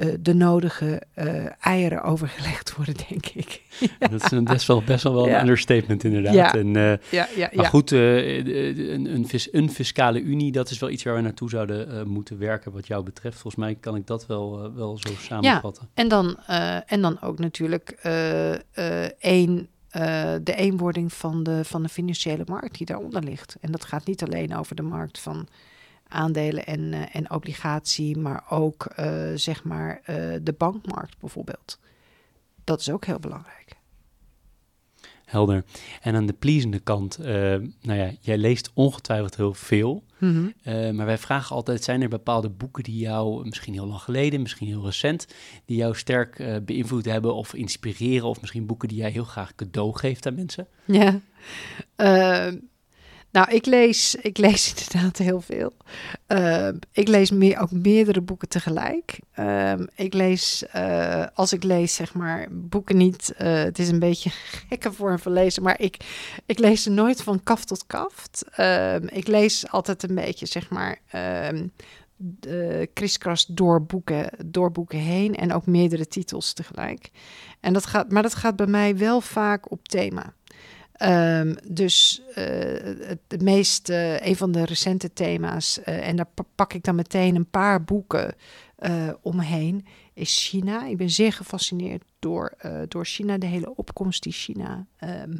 [0.00, 3.62] uh, de nodige uh, eieren overgelegd worden, denk ik.
[3.78, 4.08] ja.
[4.08, 5.34] Dat is een best wel, best wel, wel ja.
[5.34, 6.34] een understatement, inderdaad.
[6.34, 6.54] Ja.
[6.54, 10.90] En, uh, ja, ja, maar goed, een, een, vis, een, fiscale unie, dat is wel
[10.90, 13.38] iets waar we naartoe zouden moeten werken, wat jou betreft.
[13.38, 15.88] Volgens mij kan ik dat wel, wel zo samenvatten.
[15.94, 16.38] Ja, en dan,
[16.86, 17.90] en dan ook natuurlijk
[19.18, 19.68] één.
[20.42, 23.56] de eenwording van de, van de financiële markt die daaronder ligt.
[23.60, 25.48] En dat gaat niet alleen over de markt van
[26.14, 30.06] aandelen en, uh, en obligatie, maar ook uh, zeg maar uh,
[30.42, 31.78] de bankmarkt bijvoorbeeld.
[32.64, 33.76] Dat is ook heel belangrijk.
[35.24, 35.64] Helder.
[36.00, 40.94] En aan de pleasende kant, nou ja, jij leest ongetwijfeld heel veel, mm -hmm.
[40.94, 44.66] maar wij vragen altijd, zijn er bepaalde boeken die jou, misschien heel lang geleden, misschien
[44.66, 45.26] heel recent,
[45.64, 49.96] die jou sterk beïnvloed hebben of inspireren, of misschien boeken die jij heel graag cadeau
[49.98, 50.66] geeft aan mensen?
[50.84, 51.20] Ja,
[53.34, 55.72] nou, ik lees, ik lees inderdaad heel veel.
[56.28, 59.18] Uh, ik lees meer, ook meerdere boeken tegelijk.
[59.38, 63.32] Uh, ik lees, uh, als ik lees, zeg maar, boeken niet.
[63.36, 65.96] Eh, het is een beetje een gekke vorm van lezen, maar ik,
[66.46, 68.44] ik lees ze nooit van kaf tot kaft.
[68.50, 70.98] Ehm, ik lees altijd een beetje, zeg maar.
[71.10, 71.66] Ehm,
[72.92, 77.10] kriskras door boeken, door boeken heen en ook meerdere titels tegelijk.
[77.60, 80.32] En dat gaat, maar dat gaat bij mij wel vaak op thema.
[81.06, 82.34] Um, dus uh,
[83.28, 87.36] het, meest, uh, een van de recente thema's, uh, en daar pak ik dan meteen
[87.36, 88.34] een paar boeken
[89.20, 90.86] omheen, is China.
[90.86, 92.56] Ik ben zeer gefascineerd door,
[92.88, 94.86] door China, de hele opkomst die China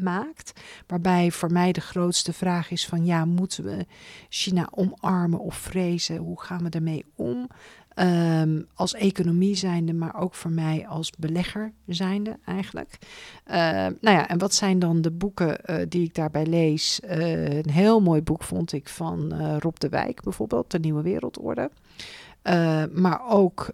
[0.01, 0.61] maakt.
[0.87, 3.87] Waarbij voor mij de grootste vraag is van, ja, moeten we
[4.29, 6.17] China omarmen of vrezen?
[6.17, 7.49] Hoe gaan we daarmee om?
[7.97, 12.99] Um, als economie zijnde, maar ook voor mij als belegger zijnde eigenlijk.
[13.47, 17.01] Uh, nou ja, en wat zijn dan de boeken uh, die ik daarbij lees?
[17.05, 21.71] Uh, een heel mooi boek vond ik van Rob de Wijk bijvoorbeeld, De Nieuwe Wereldorde.
[22.93, 23.73] maar ook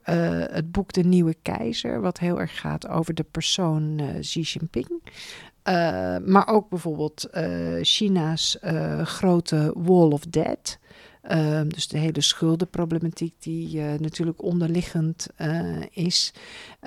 [0.51, 5.03] het boek De Nieuwe Keizer, wat heel erg gaat over de persoon Xi Jinping.
[6.27, 7.29] maar ook bijvoorbeeld
[7.83, 8.59] China's
[9.03, 10.80] grote Wall of Debt.
[11.23, 16.33] Ehm, dus de hele schuldenproblematiek die uh, natuurlijk onderliggend uh, is.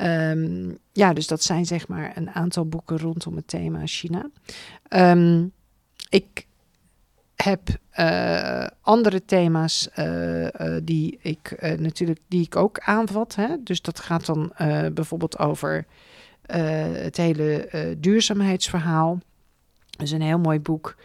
[0.02, 4.30] Um, ja, dus dat zijn zeg maar een aantal boeken rondom het thema China.
[4.90, 5.52] Um,
[6.10, 6.46] ik
[7.36, 7.70] heb
[8.00, 9.90] uh, andere thema's
[10.84, 13.36] die ik natuurlijk die ik ook aanvat.
[13.36, 13.56] Hè?
[13.64, 14.54] Dus dat gaat dan
[14.94, 15.86] bijvoorbeeld over
[16.46, 17.70] het hele
[18.00, 19.20] duurzaamheidsverhaal.
[19.90, 20.96] Dat is een heel mooi boek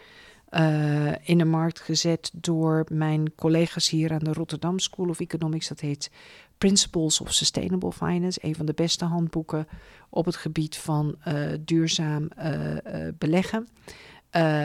[0.51, 5.67] uh, in de markt gezet door mijn collega's hier aan de Rotterdam School of Economics.
[5.67, 6.11] Dat heet
[6.57, 8.39] Principles of Sustainable Finance.
[8.41, 9.67] Een van de beste handboeken
[10.09, 12.77] op het gebied van uh, duurzaam uh,
[13.17, 13.67] beleggen.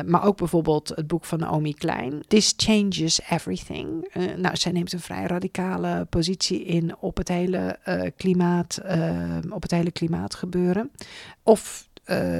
[0.06, 4.14] maar ook bijvoorbeeld het boek van Naomi Klein, This Changes Everything.
[4.36, 7.78] nou, zij neemt een vrij radicale positie in op het hele,
[8.16, 8.80] klimaat,
[9.50, 10.90] op het hele klimaatgebeuren.
[11.42, 11.88] Of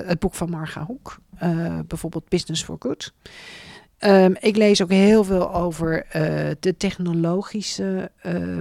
[0.04, 3.12] het boek van Marga Hoek, uh, bijvoorbeeld Business for Good.
[3.98, 8.58] Um, ik lees ook heel veel over uh, de technologische uh,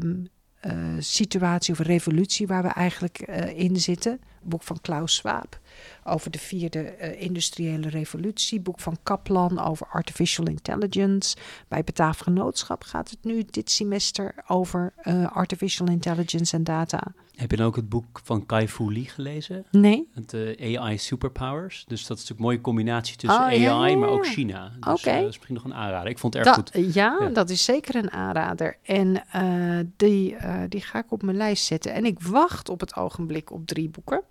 [0.99, 3.19] situatie of revolutie waar we eigenlijk
[3.55, 4.19] in zitten.
[4.45, 5.59] Boek van Klaus Schwab
[6.03, 8.59] over de vierde uh, industriële revolutie.
[8.59, 11.35] Boek van Kaplan over artificial intelligence.
[11.67, 17.01] Bij Bataafgenootschap gaat het nu dit semester over uh, artificial intelligence en data.
[17.35, 19.65] Heb je dan ook het boek van Kai Fu Lee gelezen?
[19.71, 20.07] Nee.
[20.13, 21.85] Het uh, AI Superpowers.
[21.87, 24.25] Dus dat is natuurlijk een mooie combinatie tussen Oh, AI, ja, ja, maar ook.
[24.25, 24.71] China.
[24.79, 25.09] Dus Oké.
[25.09, 26.09] eh, dat is misschien nog een aanrader.
[26.09, 26.71] Ik vond het erg goed.
[26.73, 27.29] ja, Ja.
[27.29, 28.77] dat is zeker een aanrader.
[28.83, 31.93] En eh, die, eh, die ga ik op mijn lijst zetten.
[31.93, 34.21] En ik wacht op het ogenblik op drie boeken.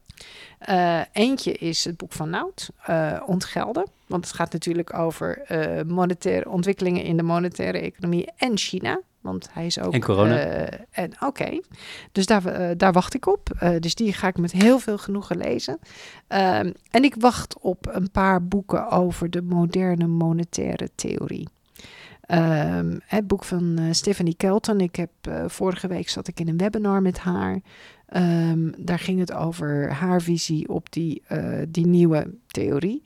[0.64, 3.86] Eh, eentje is het boek van Nout, eh, Ontgelden.
[4.06, 9.00] Want het gaat natuurlijk over eh, monetaire ontwikkelingen in de monetaire economie en China.
[9.20, 9.92] Want hij is ook.
[9.92, 10.68] En corona.
[10.90, 11.60] en Oké,
[12.12, 13.48] dus daar, daar wacht ik op.
[13.78, 15.78] Dus die ga ik met heel veel genoegen lezen.
[16.26, 21.48] Ehm, en ik wacht op een paar boeken over de moderne monetaire theorie.
[22.20, 24.80] Ehm, het boek van Stephanie Kelton.
[24.80, 25.10] Ik heb
[25.46, 27.60] vorige week zat ik in een webinar met haar.
[28.12, 33.02] Ehm, daar ging het over haar visie op die, eh, die nieuwe theorie.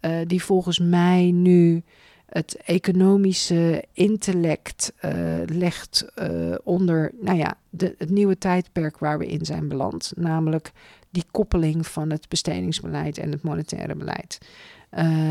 [0.00, 1.82] eh, die volgens mij nu
[2.26, 5.12] het economische intellect eh,
[5.46, 6.12] legt
[6.62, 10.12] onder nou ja, de, het nieuwe tijdperk waar we in zijn beland.
[10.16, 10.72] Namelijk
[11.10, 14.38] die koppeling van het bestedingsbeleid en het monetaire beleid.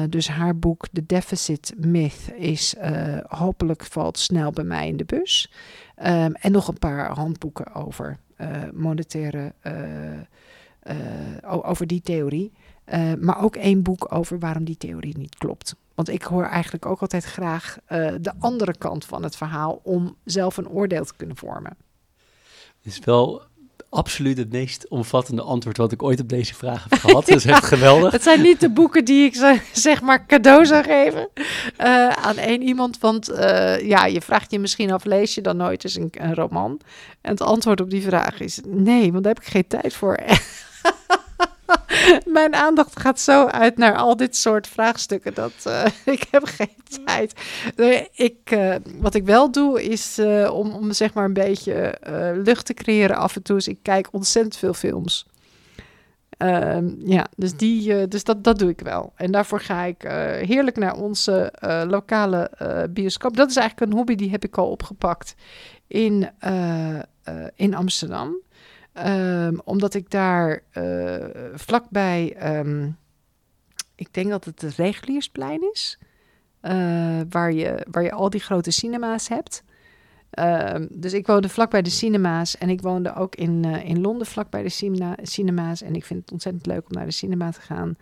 [0.10, 2.76] Dus haar boek The Deficit Myth is
[3.28, 5.52] hopelijk valt snel bij mij in de bus.
[5.96, 8.20] Ehm, en nog een paar handboeken over
[8.74, 10.20] monetaire, eh,
[10.80, 10.98] eh,
[11.44, 12.52] over die theorie.
[12.90, 15.76] Eh, maar ook één boek over waarom die theorie niet klopt.
[15.96, 20.16] Want ik hoor eigenlijk ook altijd graag eh, de andere kant van het verhaal om
[20.24, 21.78] zelf een oordeel te kunnen vormen.
[22.82, 23.42] Is wel
[23.90, 27.26] absoluut het meest omvattende antwoord wat ik ooit op deze vraag heb gehad.
[27.26, 28.12] Dat is echt geweldig.
[28.12, 31.30] Het zijn niet de boeken die ik zeg maar cadeau zou geven
[31.78, 33.00] eh, aan één iemand.
[33.00, 36.36] Want eh, ja, je vraagt je misschien af, lees je dan nooit eens een, een
[36.36, 36.82] roman?
[37.22, 40.18] En het antwoord op die vraag is nee, want daar heb ik geen tijd voor.
[42.26, 45.86] Mijn aandacht gaat zo uit naar al dit soort vraagstukken dat eh,
[46.16, 47.34] ik heb geen tijd.
[47.76, 51.98] Nee, ik, eh, wat ik wel doe is eh, om, om zeg maar een beetje
[52.44, 53.58] lucht te creëren af en toe.
[53.58, 55.28] is ik kijk ontzettend veel films.
[56.38, 59.14] Ehm, ja, dus, die, eh, dus dat, dat doe ik wel.
[59.16, 60.02] En daarvoor ga ik
[60.46, 61.54] heerlijk naar onze
[61.88, 62.52] lokale
[62.90, 63.38] bioscoop.
[63.38, 65.36] Dat is eigenlijk een hobby die heb ik al opgepakt
[65.88, 66.30] in,
[67.56, 68.42] in Amsterdam.
[69.04, 72.90] Ehm, omdat ik daar eh, vlakbij, ehm,
[73.96, 76.00] ik denk dat het het Reguliersplein is,
[76.60, 79.64] eh, waar, je, waar je al die grote cinema's hebt.
[80.30, 84.28] Ehm, dus ik woonde vlakbij de cinema's en ik woonde ook in, eh, in Londen
[84.28, 85.82] vlakbij de cinema's.
[85.82, 87.96] En ik vind het ontzettend leuk om naar de cinema te gaan.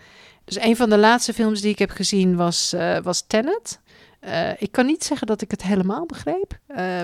[0.43, 3.79] Dus een van de laatste films die ik heb gezien was, was Tenet.
[4.57, 6.59] Ik kan niet zeggen dat ik het helemaal begreep,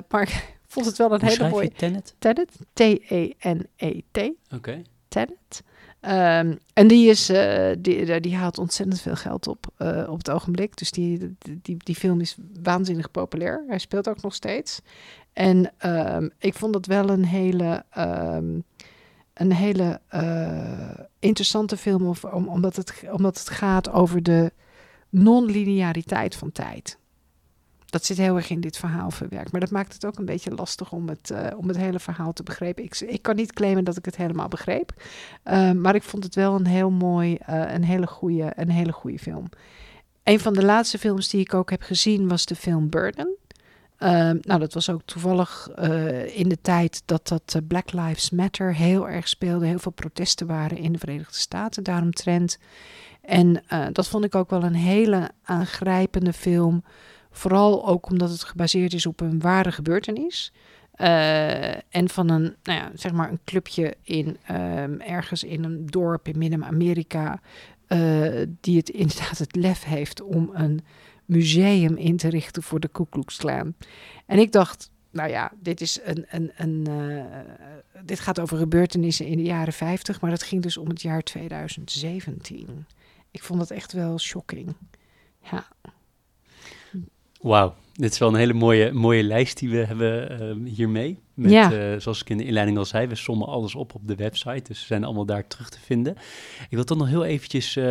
[0.08, 1.71] maar vond het wel een Hoe hele mooie...
[1.71, 2.15] Tenet?
[2.19, 4.32] Tenet, T-E-N-E-T.
[4.53, 4.82] Oké.
[5.07, 5.63] Tenet.
[5.99, 10.30] Ehm, en die, is, eh, die, die haalt ontzettend veel geld op eh, op het
[10.30, 10.78] ogenblik.
[10.78, 13.63] Dus die, die, die film is waanzinnig populair.
[13.67, 14.82] Hij speelt ook nog steeds.
[15.34, 18.59] En ehm, ik vond het wel een hele, ehm,
[19.34, 22.07] een hele eh, interessante film.
[22.07, 24.51] Of, om, omdat, het, omdat het gaat over de
[25.09, 26.97] non-lineariteit van tijd.
[27.94, 29.52] Dat zit heel erg in dit verhaal verwerkt.
[29.52, 32.34] Maar dat maakt het ook een beetje lastig om het, eh, om het hele verhaal
[32.34, 32.84] te begrijpen.
[32.84, 34.94] Ik, ik kan niet claimen dat ik het helemaal begreep.
[35.46, 38.91] Uh, maar ik vond het wel een heel mooi, uh, een, hele goede, een hele
[38.91, 39.50] goede film.
[40.24, 43.36] Een van de laatste films die ik ook heb gezien was de film Burden.
[44.00, 44.10] Uh,
[44.41, 49.10] nou, dat was ook toevallig uh, in de tijd dat dat Black Lives Matter heel
[49.10, 49.66] erg speelde.
[49.66, 52.58] Heel veel protesten waren in de Verenigde Staten daaromtrent.
[53.22, 56.84] En dat vond ik ook wel een hele aangrijpende film
[57.36, 60.52] Vooral ook omdat het gebaseerd is op een ware gebeurtenis.
[60.98, 65.86] Uh, en van een, nou ja, zeg maar een clubje in um, ergens in een
[65.86, 67.40] dorp in Midden-Amerika.
[67.88, 70.82] Uh, die het inderdaad het lef heeft om een
[71.26, 73.74] museum in te richten voor de Ku Klux Klan.
[74.26, 77.24] En ik dacht, nou ja, dit, is een, een, een, uh,
[78.04, 81.22] dit gaat over gebeurtenissen in de jaren 50, maar het ging dus om het jaar
[81.22, 82.86] 2017.
[83.32, 84.76] Ik vond het echt wel shocking.
[85.52, 85.68] Ja.
[87.44, 91.20] Wauw, dit is wel een hele mooie, mooie lijst die we hebben uh, hiermee.
[91.34, 91.72] Met, ja.
[91.72, 94.64] uh, zoals ik in de inleiding al zei, we sommen alles op op de website.
[94.68, 96.16] Dus ze zijn allemaal daar terug te vinden.
[96.70, 97.86] Ik wil toch nog heel eventjes uh,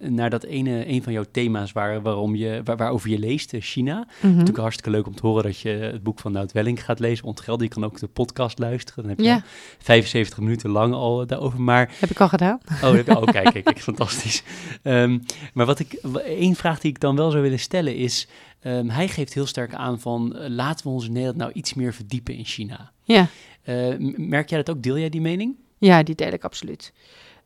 [0.00, 3.96] naar dat ene, een van jouw thema's waar, waarom je, waar, waarover je leest, China.
[3.96, 4.30] Mm -hmm.
[4.30, 7.24] Natuurlijk hartstikke leuk om te horen dat je het boek van Nout Welling gaat lezen.
[7.24, 9.02] Ontgelden, je kan ook de podcast luisteren.
[9.02, 9.42] Dan heb je ja.
[9.78, 11.60] 75 minuten lang al daarover.
[11.60, 11.94] Maar...
[11.98, 12.60] Heb ik al gedaan.
[12.82, 14.42] Oh, heb, oh kijk, kijk, kijk fantastisch.
[14.82, 15.22] Um,
[15.54, 15.92] maar wat ik,
[16.26, 18.28] één vraag die ik dan wel zou willen stellen is...
[18.64, 21.74] Um, hij geeft heel sterk aan van uh, laten we ons in Nederland nou iets
[21.74, 22.92] meer verdiepen in China.
[23.02, 23.28] Ja.
[23.64, 24.82] Uh, merk jij dat ook?
[24.82, 25.56] Deel jij die mening?
[25.78, 26.92] Ja, die deel ik absoluut.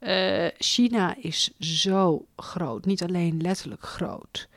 [0.01, 4.49] Uh, China is zo groot, niet alleen letterlijk groot,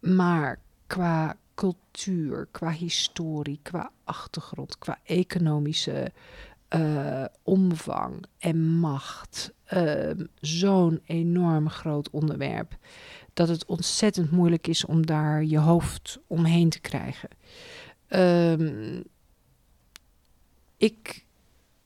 [0.00, 6.12] maar qua cultuur, qua historie, qua achtergrond, qua economische
[7.42, 9.52] omvang en macht.
[10.40, 12.76] Zo'n enorm groot onderwerp
[13.32, 17.28] dat het ontzettend moeilijk is om daar je hoofd omheen te krijgen.
[18.08, 19.02] Um,
[20.76, 21.24] ik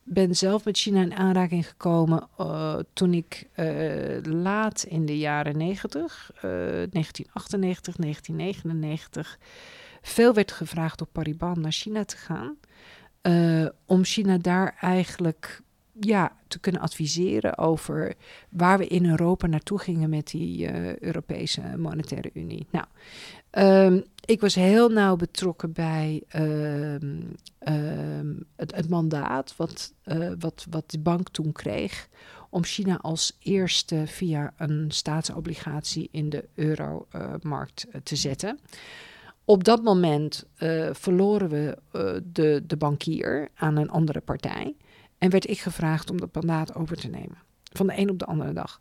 [0.02, 5.56] ben zelf met China in aanraking gekomen uh, toen ik uh, laat in de jaren
[5.56, 9.38] 90, uh, 1998, 1999,
[10.02, 12.56] veel werd gevraagd door Pariban naar China te gaan.
[13.22, 15.62] Uh, om China daar eigenlijk
[16.00, 18.14] ja, te kunnen adviseren over
[18.48, 22.66] waar we in Europa naartoe gingen met die uh, Europese Monetaire Unie.
[22.70, 22.86] Nou,
[23.94, 27.34] um, ik was heel nauw betrokken bij um,
[27.68, 32.08] um, het, mandaat wat, uh, wat, wat de bank toen kreeg
[32.50, 38.58] om China als eerste via een staatsobligatie in de euromarkt uh, te zetten.
[39.44, 40.46] Op dat moment
[40.92, 41.78] verloren we
[42.32, 44.74] de, de bankier aan een andere partij.
[45.18, 47.38] En werd ik gevraagd om dat mandaat over te nemen.
[47.72, 48.80] Van de een op de andere dag.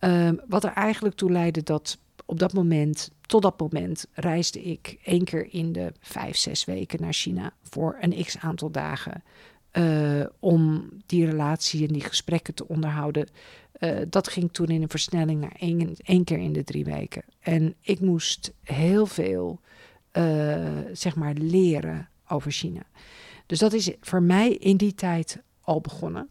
[0.00, 4.98] Um, wat er eigenlijk toe leidde dat op dat moment, tot dat moment, reisde ik
[5.04, 9.22] één keer in de vijf, zes weken naar China voor een x aantal dagen.
[9.72, 13.28] Uh, om die relatie en die gesprekken te onderhouden.
[13.78, 17.22] Uh, dat ging toen in een versnelling naar één, één keer in de drie weken.
[17.40, 19.60] En ik moest heel veel,
[20.12, 22.82] uh, zeg maar, leren over China.
[23.46, 26.30] Dus dat is voor mij in die tijd al begonnen.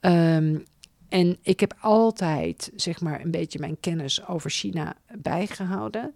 [0.00, 0.64] Um,
[1.08, 6.14] en ik heb altijd, zeg maar, een beetje mijn kennis over China bijgehouden.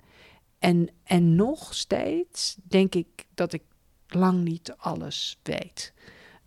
[0.59, 3.63] En, en nog steeds denk ik dat ik
[4.07, 5.93] lang niet alles weet.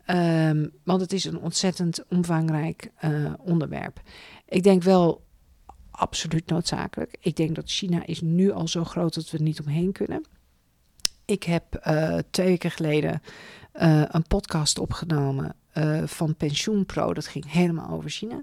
[0.06, 4.00] Um, want het is een ontzettend omvangrijk uh, onderwerp.
[4.48, 5.24] Ik denk wel
[5.90, 7.16] absoluut noodzakelijk.
[7.20, 10.24] Ik denk dat China is nu al zo groot dat we er niet omheen kunnen.
[11.24, 13.22] Ik heb uh, twee weken geleden
[13.74, 17.14] uh, een podcast opgenomen uh, van Pensioenpro.
[17.14, 18.42] Dat ging helemaal over China.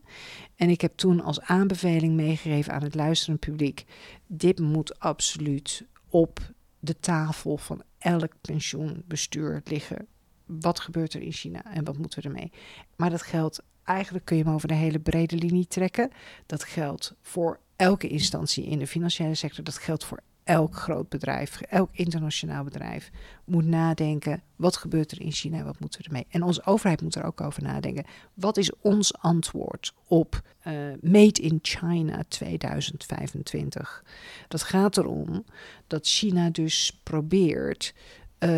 [0.56, 3.86] En ik heb toen als aanbeveling meegegeven aan het luisterend publiek:
[4.28, 6.40] dit moet absoluut op
[6.80, 10.08] de tafel van elk pensioenbestuur liggen.
[10.46, 12.52] Wat gebeurt er in China en wat moeten we ermee?
[12.96, 16.12] Maar dat geldt, eigenlijk kun je hem over de hele brede linie trekken.
[16.46, 19.64] Dat geldt voor elke instantie in de financiële sector.
[19.64, 23.12] Dat geldt voor elk groot bedrijf, elk internationaal bedrijf
[23.46, 26.26] moet nadenken: wat gebeurt er in China wat moeten we ermee?
[26.30, 28.06] En onze overheid moet er ook over nadenken.
[28.34, 34.04] Wat is ons antwoord op uh, Made in China 2025?
[34.48, 35.46] Dat gaat erom
[35.88, 38.50] dat China dus probeert uh,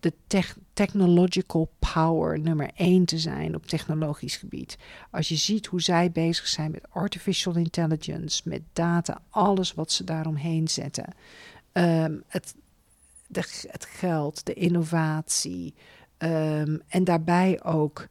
[0.00, 4.78] de tech technological power nummer één te zijn op technologisch gebied.
[5.10, 10.04] Als je ziet hoe zij bezig zijn met artificial intelligence, met data, alles wat ze
[10.04, 11.14] daaromheen zetten.
[11.72, 12.54] Um, het,
[13.26, 15.74] de, het geld, de innovatie
[16.18, 18.06] um, en daarbij ook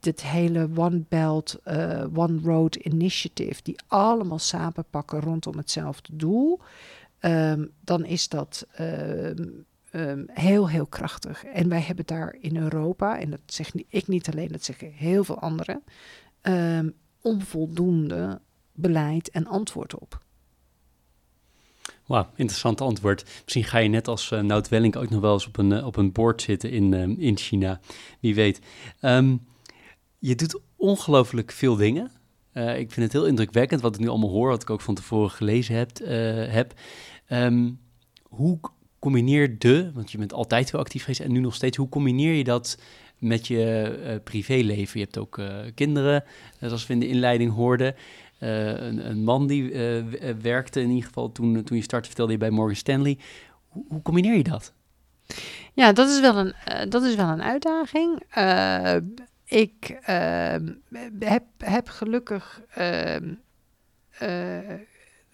[0.00, 6.60] dit hele One Belt, uh, One Road Initiative, die allemaal samenpakken rondom hetzelfde doel.
[7.20, 8.66] Um, dan is dat
[10.26, 11.44] heel, heel krachtig.
[11.44, 15.24] En wij hebben daar in Europa, en dat zeg ik niet alleen, dat zeggen heel
[15.24, 15.82] veel anderen,
[16.42, 18.40] um, onvoldoende
[18.72, 20.20] beleid en antwoord op.
[22.06, 23.24] Wauw, interessant antwoord.
[23.42, 25.86] Misschien ga je net als uh, Nout Welling ook nog wel eens op een, uh,
[25.86, 27.80] op een board zitten in, uh, in China.
[28.20, 28.60] Wie weet.
[30.18, 32.10] Je doet ongelooflijk veel dingen.
[32.52, 35.30] ik vind het heel indrukwekkend wat ik nu allemaal hoor, wat ik ook van tevoren
[35.30, 35.98] gelezen heb.
[36.52, 36.72] heb.
[37.28, 37.80] Um,
[38.22, 38.58] hoe
[39.00, 42.44] combineerde, want je bent altijd heel actief geweest en nu nog steeds, hoe combineer je
[42.44, 42.78] dat
[43.18, 44.98] met je eh, privéleven?
[44.98, 46.24] Je hebt ook eh, kinderen,
[46.60, 47.94] zoals we in de inleiding hoorden.
[48.38, 49.72] Eh, een, een man die
[50.42, 53.18] werkte in ieder geval toen, toen je startte, vertelde je bij Morgan Stanley.
[53.68, 54.72] Hoe, hoe combineer je dat?
[55.72, 56.54] Ja, dat is wel een,
[56.88, 58.22] dat is wel een uitdaging.
[59.44, 60.72] Ik ehm,
[61.18, 62.62] heb, heb gelukkig.
[62.74, 63.34] ehm,
[64.20, 64.74] eh,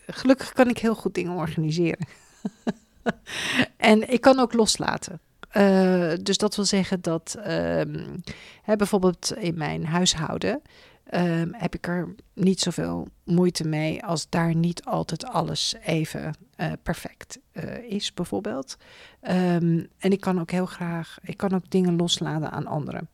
[0.07, 2.07] gelukkig kan ik heel goed dingen organiseren.
[3.77, 5.21] en ik kan ook loslaten.
[5.49, 8.17] Eh, dus dat wil zeggen dat ehm,
[8.63, 10.63] hè, bijvoorbeeld in mijn huishouden
[11.05, 16.73] ehm, heb ik er niet zoveel moeite mee als daar niet altijd alles even eh,
[16.83, 18.77] perfect eh, is, bijvoorbeeld.
[19.21, 23.09] Ehm, en ik kan ook heel graag, ik kan ook dingen loslaten aan anderen.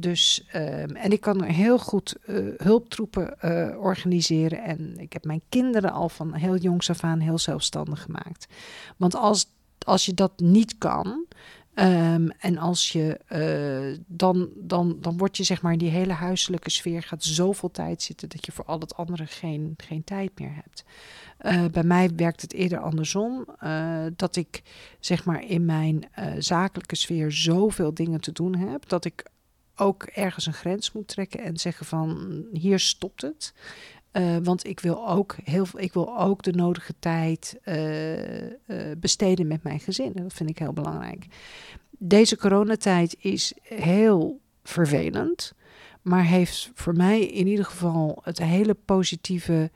[0.00, 4.62] Dus, ehm, en ik kan heel goed eh, hulptroepen eh, organiseren.
[4.62, 8.46] En ik heb mijn kinderen al van heel jongs af aan heel zelfstandig gemaakt.
[8.96, 9.46] Want als,
[9.86, 11.24] als je dat niet kan,
[11.74, 16.12] ehm, en als je eh, dan, dan, dan word je zeg maar in die hele
[16.12, 20.38] huiselijke sfeer gaat zoveel tijd zitten dat je voor al het andere geen, geen tijd
[20.38, 20.84] meer hebt.
[21.72, 23.46] Bij mij werkt het eerder andersom.
[24.16, 24.62] dat ik
[25.00, 28.88] zeg maar in mijn zakelijke sfeer zoveel dingen te doen heb.
[28.88, 29.24] Dat ik
[29.78, 33.52] ook ergens een grens moet trekken en zeggen van hier stopt het.
[34.10, 38.52] Eh, want ik wil, ook heel, ik wil ook de nodige tijd eh, eh,
[38.98, 40.12] besteden met mijn gezin.
[40.12, 41.26] Dat vind ik heel belangrijk.
[41.98, 45.52] Deze coronatijd is heel vervelend.
[46.02, 49.70] Maar heeft voor mij in ieder geval het hele positieve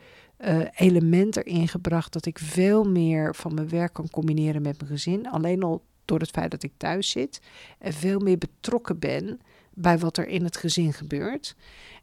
[0.74, 2.12] element erin gebracht.
[2.12, 5.28] Dat ik veel meer van mijn werk kan combineren met mijn gezin.
[5.28, 7.40] Alleen al door het feit dat ik thuis zit.
[7.78, 9.40] En veel meer betrokken ben
[9.74, 11.54] bij wat er in het gezin gebeurt.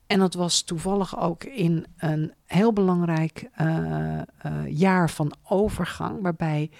[0.09, 4.25] En dat was toevallig ook in een heel belangrijk eh, eh,
[4.67, 6.71] jaar van overgang, waarbij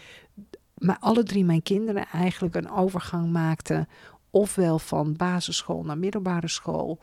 [0.77, 3.87] maar alle drie mijn kinderen eigenlijk een overgang maakten,
[4.29, 6.99] ofwel van basisschool naar middelbare school,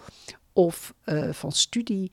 [0.53, 2.13] of eh, van studie,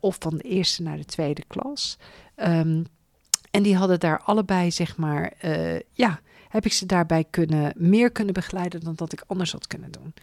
[0.00, 1.98] of van de eerste naar de tweede klas.
[2.34, 2.84] Ehm,
[3.50, 5.32] en die hadden daar allebei, zeg maar,
[5.92, 6.20] ja,
[6.52, 10.14] heb ik ze daarbij kunnen, meer kunnen begeleiden dan dat ik anders had kunnen doen.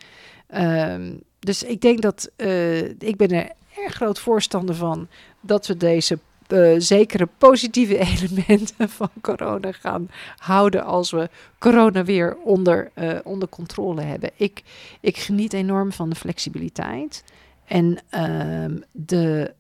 [0.48, 5.08] Ehm, dus ik denk dat eh, ik ben er erg groot voorstander van
[5.42, 12.38] dat we deze eh, zekere positieve elementen van corona gaan houden als we corona weer
[12.38, 14.32] onder, eh, onder controle hebben.
[14.36, 14.64] Ik,
[15.00, 17.24] ik geniet enorm van de flexibiliteit
[17.66, 19.54] en ehm, de,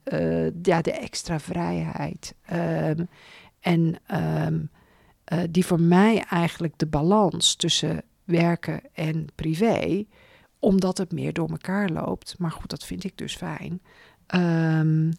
[0.62, 2.34] ja, de extra vrijheid.
[2.46, 3.04] Ehm,
[3.60, 4.00] en
[5.30, 10.06] eh, die voor mij eigenlijk de balans tussen werken en privé,
[10.60, 13.82] omdat het meer door elkaar loopt, maar goed, dat vind ik dus fijn,
[14.26, 15.12] ehm,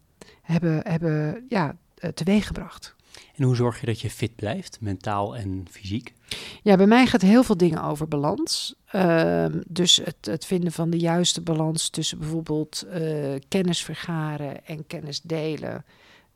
[0.42, 2.94] hebben, hebben ja, eh, teweeggebracht.
[3.36, 6.14] En hoe zorg je dat je fit blijft, mentaal en fysiek?
[6.62, 8.74] Ja, bij mij gaat heel veel dingen over balans.
[8.86, 14.86] Ehm, dus het, het vinden van de juiste balans tussen bijvoorbeeld eh, kennis vergaren en
[14.86, 15.84] kennis delen.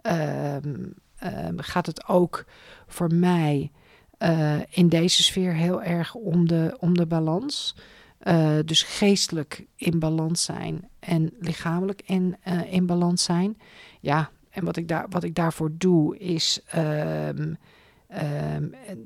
[0.03, 0.87] Ehm,
[1.57, 2.45] gaat het ook
[2.87, 3.71] voor mij
[4.19, 7.77] eh, in deze sfeer heel erg om de, om de balans.
[8.19, 13.59] Eh, dus geestelijk in balans zijn en lichamelijk in, eh, in balans zijn.
[14.01, 16.61] Ja, en wat ik, daar, wat ik daarvoor doe is.
[16.67, 17.55] ehm,
[18.07, 18.65] ehm,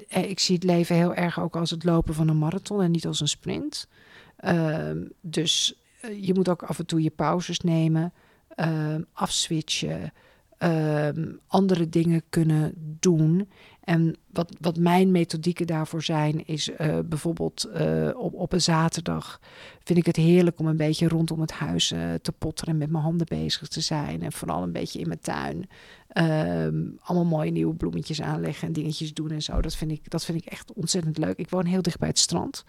[0.08, 3.06] ik zie het leven heel erg ook als het lopen van een marathon en niet
[3.06, 3.88] als een sprint.
[4.36, 5.74] Ehm, dus
[6.20, 8.12] je moet ook af en toe je pauzes nemen,
[8.48, 10.12] ehm, afswitchen,
[10.58, 13.48] ehm, andere dingen kunnen doen.
[13.88, 19.40] En wat, wat mijn methodieken daarvoor zijn, is eh, bijvoorbeeld eh, op, op een zaterdag
[19.84, 22.90] vind ik het heerlijk om een beetje rondom het huis eh, te potteren en met
[22.90, 24.22] mijn handen bezig te zijn.
[24.22, 25.68] En vooral een beetje in mijn tuin.
[26.08, 29.60] Ehm, allemaal mooie nieuwe bloemetjes aanleggen en dingetjes doen en zo.
[29.60, 31.38] Dat vind, ik, dat vind ik echt ontzettend leuk.
[31.38, 32.64] Ik woon heel dicht bij het strand.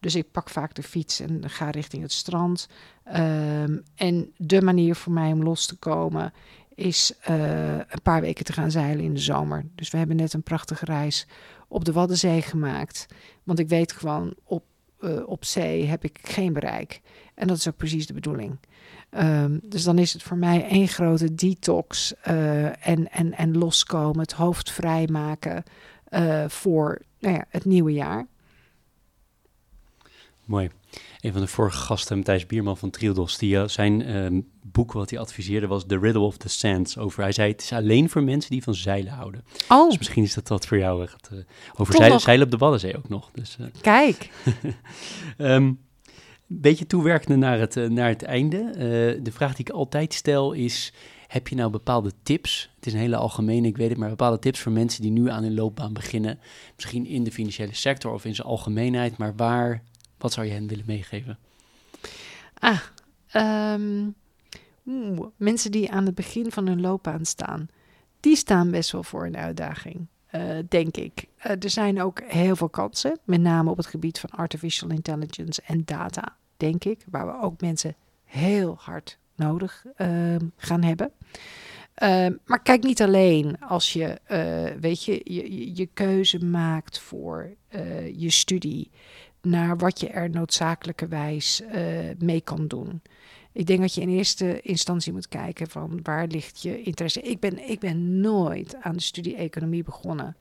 [0.00, 2.68] Dus ik pak vaak de fiets en ga richting het strand.
[3.04, 6.32] Ehm, en de manier voor mij om los te komen
[6.80, 9.64] is eh, een paar weken te gaan zeilen in de zomer.
[9.74, 11.26] Dus we hebben net een prachtige reis
[11.68, 13.06] op de Waddenzee gemaakt.
[13.42, 14.64] Want ik weet gewoon, op,
[15.00, 17.00] eh, op zee heb ik geen bereik.
[17.34, 18.58] En dat is ook precies de bedoeling.
[19.10, 24.20] Ehm, dus dan is het voor mij één grote detox eh, en, en, en loskomen,
[24.20, 25.62] het hoofd vrijmaken
[26.48, 28.26] voor nou ja, het nieuwe jaar.
[30.44, 30.70] Mooi.
[31.20, 35.10] Een van de vorige gasten, Matthijs Bierman van Triodos, die eh, zijn ehm, boek wat
[35.10, 36.98] hij adviseerde was The Riddle of the Sands.
[36.98, 39.44] Over, hij zei, het is alleen voor mensen die van zeilen houden.
[39.68, 41.06] Oh, Dus misschien is dat wat voor jou.
[41.06, 41.38] gaat, eh,
[41.76, 43.30] over zeilen, zeilen op de Waddenzee ook nog.
[43.34, 44.30] Dus, eh, kijk.
[45.36, 45.78] Een
[46.46, 48.70] beetje toewerkende naar het, naar het einde.
[49.22, 50.92] De vraag die ik altijd stel is:
[51.26, 52.70] Heb je nou bepaalde tips?
[52.76, 55.30] Het is een hele algemene, ik weet het, maar bepaalde tips voor mensen die nu
[55.30, 56.38] aan hun loopbaan beginnen.
[56.74, 59.82] Misschien in de financiële sector of in zijn algemeenheid, maar waar,
[60.20, 61.38] wat zou je hen willen meegeven?
[62.58, 62.80] Ah,
[63.30, 64.08] ehm,
[65.36, 67.68] mensen die aan het begin van hun loopbaan staan,
[68.20, 70.06] die staan best wel voor een uitdaging.
[70.34, 71.26] Uh, denk ik.
[71.38, 75.62] Uh, er zijn ook heel veel kansen, met name op het gebied van artificial intelligence
[75.66, 81.12] en data, denk ik, waar we ook mensen heel hard nodig uh, gaan hebben.
[81.94, 87.54] Ehm, maar kijk niet alleen als je, uh, weet je, je, je keuze maakt voor
[88.16, 88.90] je studie
[89.42, 91.62] naar wat je er noodzakelijkerwijs
[92.18, 93.02] mee kan doen.
[93.52, 97.20] Ik denk dat je in eerste instantie moet kijken van waar ligt je interesse.
[97.20, 100.36] Ik ben, ik ben nooit aan de studie economie begonnen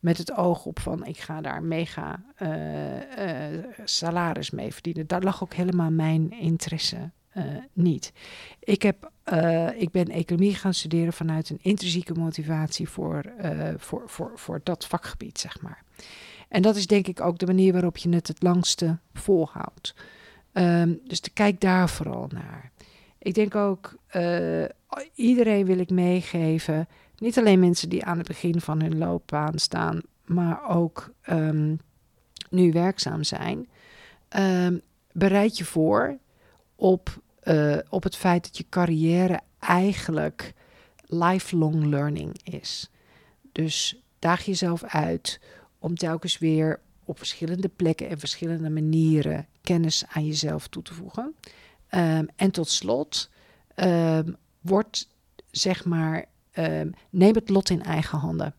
[0.00, 5.06] met het oog op van ik ga daar mega uh, uh, salaris mee verdienen.
[5.06, 8.12] Daar lag ook helemaal mijn interesse uh, niet.
[8.60, 9.10] Ik, heb,
[9.76, 13.32] ik ben economie gaan studeren vanuit een intrinsieke motivatie voor,
[13.76, 15.82] voor, voor, voor dat vakgebied, zeg maar.
[16.50, 19.94] En dat is denk ik ook de manier waarop je het het langste volhoudt.
[20.52, 22.70] Um, dus kijk daar vooral naar.
[23.18, 24.64] Ik denk ook, uh,
[25.14, 26.88] iedereen wil ik meegeven,
[27.18, 31.80] niet alleen mensen die aan het begin van hun loopbaan staan, maar ook um,
[32.50, 33.68] nu werkzaam zijn.
[34.38, 34.80] Um,
[35.12, 36.18] bereid je voor
[36.76, 40.54] op, uh, op het feit dat je carrière eigenlijk
[41.06, 42.90] lifelong learning is.
[43.52, 45.40] Dus daag jezelf uit
[45.80, 51.34] om telkens weer op verschillende plekken en verschillende manieren kennis aan jezelf toe te voegen.
[51.90, 53.30] Um, en tot slot,
[53.76, 55.08] um, word
[55.50, 56.24] zeg maar,
[56.54, 58.54] um, neem het lot in eigen handen.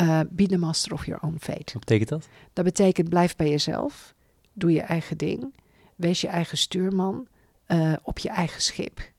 [0.00, 1.72] Uh, be the master of your own fate.
[1.72, 2.28] Wat betekent dat?
[2.52, 4.14] Dat betekent blijf bij jezelf,
[4.52, 5.54] doe je eigen ding,
[5.96, 7.28] wees je eigen stuurman
[7.68, 9.12] uh, op je eigen schip.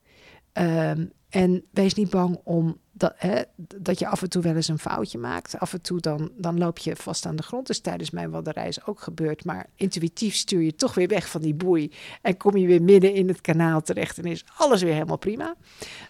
[1.28, 3.42] en wees niet bang om dat, hè,
[3.76, 5.58] dat je af en toe wel eens een foutje maakt.
[5.58, 7.66] Af en toe dan, dan loop je vast aan de grond.
[7.66, 9.44] Dus tijdens mijn waddenreis ook gebeurd.
[9.44, 11.92] Maar intuïtief stuur je toch weer weg van die boei.
[12.22, 14.18] En kom je weer midden in het kanaal terecht.
[14.18, 15.54] En is alles weer helemaal prima.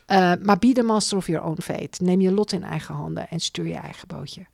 [0.07, 2.03] Uh, maar be the master of your own fate.
[2.03, 4.47] Neem je lot in eigen handen en stuur je eigen bootje.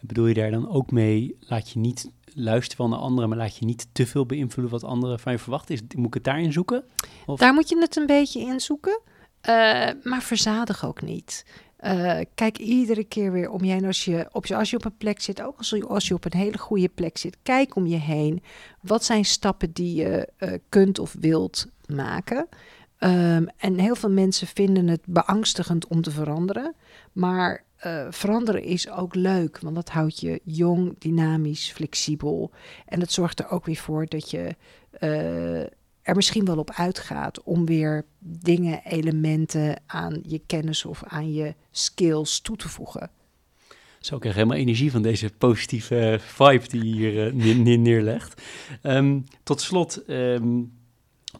[0.00, 3.56] Bedoel je daar dan ook mee, laat je niet luisteren van de anderen, maar laat
[3.56, 5.74] je niet te veel beïnvloeden wat anderen van je verwachten?
[5.74, 6.84] Is, moet ik het daarin zoeken?
[7.26, 7.38] Of?
[7.38, 9.00] Daar moet je het een beetje in zoeken.
[9.48, 11.44] Uh, maar verzadig ook niet.
[11.80, 14.96] Uh, kijk iedere keer weer om je heen als je, op, als je op een
[14.96, 17.36] plek zit, ook als je, als je op een hele goede plek zit.
[17.42, 18.42] Kijk om je heen.
[18.80, 22.48] Wat zijn stappen die je uh, kunt of wilt maken?
[22.98, 26.74] Um, en heel veel mensen vinden het beangstigend om te veranderen.
[27.12, 27.62] Maar
[28.10, 32.50] veranderen is ook leuk, want dat houdt je jong, dynamisch, flexibel.
[32.86, 34.56] En dat zorgt er ook weer voor dat je
[36.04, 41.54] er misschien wel op uitgaat om weer dingen, elementen aan je kennis of aan je
[41.70, 43.10] skills toe te voegen.
[44.00, 48.42] Zo, krijg helemaal energie van deze positieve vibe die je hier neer, neerlegt.
[48.82, 50.72] Um, tot slot, um,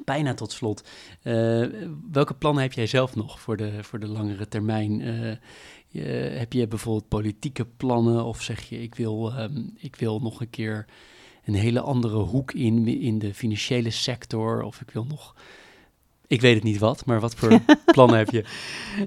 [0.05, 0.85] bijna tot slot,
[1.23, 1.67] uh,
[2.12, 4.99] welke plannen heb jij zelf nog voor de, voor de langere termijn?
[5.89, 6.03] Je,
[6.39, 10.51] heb je bijvoorbeeld politieke plannen of zeg je ik wil, um, ik wil nog een
[10.51, 10.87] keer
[11.45, 14.62] een hele andere hoek in, in de financiële sector.
[14.62, 15.34] Of ik wil nog.
[16.26, 18.45] Ik weet het niet wat, maar wat voor plannen heb je?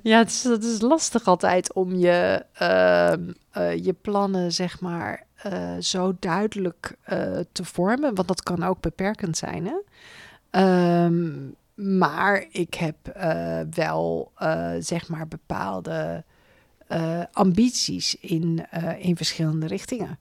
[0.03, 3.13] Ja, het is, het is lastig altijd om je, uh,
[3.57, 8.15] uh, je plannen, zeg maar, uh, zo duidelijk eh, te vormen.
[8.15, 9.65] Want dat kan ook beperkend zijn.
[9.65, 11.05] Hè?
[11.05, 14.31] Um, maar ik heb eh, wel,
[14.79, 16.23] zeg maar, bepaalde
[17.31, 18.65] ambities in,
[18.99, 20.19] in verschillende richtingen.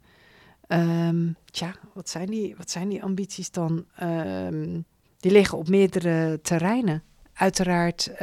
[0.68, 3.84] Um, tja, wat zijn, die, wat zijn die ambities dan?
[4.02, 4.84] Um,
[5.16, 7.02] die liggen op meerdere terreinen.
[7.32, 8.18] Uiteraard uh,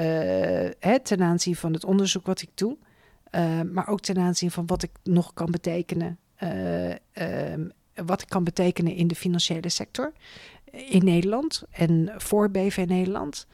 [0.80, 2.78] hè, ten aanzien van het onderzoek wat ik doe,
[3.32, 6.18] uh, maar ook ten aanzien van wat ik nog kan betekenen.
[7.14, 10.14] Um, wat ik kan betekenen in de financiële sector
[10.72, 13.48] in Nederland en voor BV Nederland.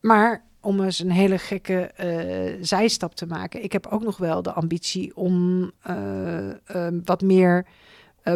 [0.00, 3.62] maar om eens een hele gekke uh, zijstap te maken.
[3.62, 7.66] Ik heb ook nog wel de ambitie om uh, uh, wat meer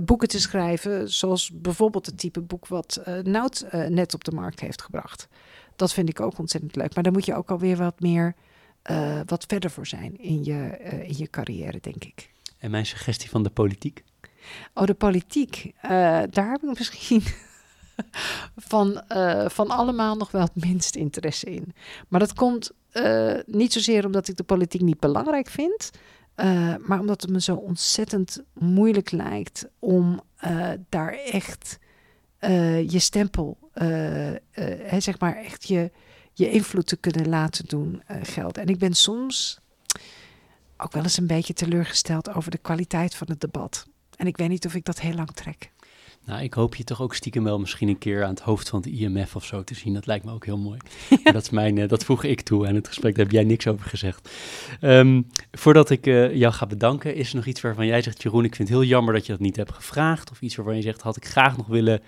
[0.04, 4.82] boeken te schrijven, zoals bijvoorbeeld het type boek wat Nout net op de markt heeft
[4.82, 5.28] gebracht.
[5.76, 6.94] Dat vind ik ook ontzettend leuk.
[6.94, 8.34] Maar daar moet je ook alweer wat meer,
[9.26, 12.30] wat verder voor zijn in je, in je carrière, denk ik.
[12.58, 14.04] En mijn suggestie van de politiek?
[14.74, 15.72] Oh, de politiek.
[16.30, 17.22] daar heb ik misschien
[18.56, 21.74] van, uh, van allemaal nog wel het minst interesse in.
[22.08, 25.90] Maar dat komt uh, niet zozeer omdat ik de politiek niet belangrijk vind,
[26.36, 30.20] uh, maar omdat het me zo ontzettend moeilijk lijkt om
[30.88, 31.78] daar echt
[32.86, 33.58] je stempel,
[34.98, 35.90] zeg maar echt je,
[36.32, 38.62] je invloed te kunnen laten doen gelden.
[38.62, 39.60] En ik ben soms
[40.76, 43.86] ook wel eens een beetje teleurgesteld over de kwaliteit van het debat.
[44.16, 45.72] En ik weet niet of ik dat heel lang trek.
[46.26, 48.78] Nou, ik hoop je toch ook stiekem wel misschien een keer aan het hoofd van
[48.78, 49.94] het IMF of zo te zien.
[49.94, 50.78] Dat lijkt me ook heel mooi.
[51.22, 53.14] dat, is mijn, uh, dat voeg ik toe aan het gesprek.
[53.14, 54.30] Daar heb jij niks over gezegd.
[54.80, 58.22] Um, voordat ik uh, jou ga bedanken, is er nog iets waarvan jij zegt...
[58.22, 60.30] Jeroen, ik vind het heel jammer dat je dat niet hebt gevraagd.
[60.30, 62.02] Of iets waarvan je zegt, had ik graag nog willen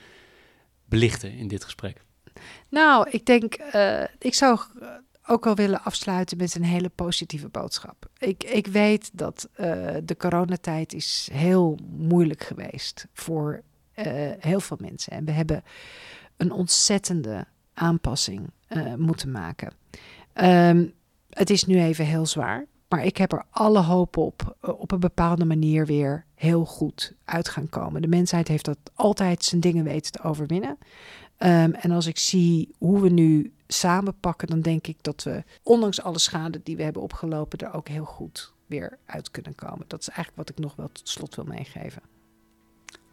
[0.84, 2.04] belichten in dit gesprek.
[2.68, 4.58] Nou, ik denk, uh, ik zou
[5.26, 8.08] ook al willen afsluiten met een hele positieve boodschap.
[8.18, 13.62] Ik, ik weet dat uh, de coronatijd is heel moeilijk geweest voor
[13.98, 15.12] uh, heel veel mensen.
[15.12, 15.62] En we hebben
[16.36, 19.72] een ontzettende aanpassing uh, moeten maken.
[20.34, 20.92] Um,
[21.30, 22.66] het is nu even heel zwaar.
[22.88, 27.48] Maar ik heb er alle hoop op, op een bepaalde manier weer heel goed uit
[27.48, 28.02] gaan komen.
[28.02, 30.78] De mensheid heeft dat altijd zijn dingen weten te overwinnen.
[31.38, 36.02] Um, en als ik zie hoe we nu samenpakken, dan denk ik dat we, ondanks
[36.02, 39.84] alle schade die we hebben opgelopen, er ook heel goed weer uit kunnen komen.
[39.86, 42.02] Dat is eigenlijk wat ik nog wel tot slot wil meegeven.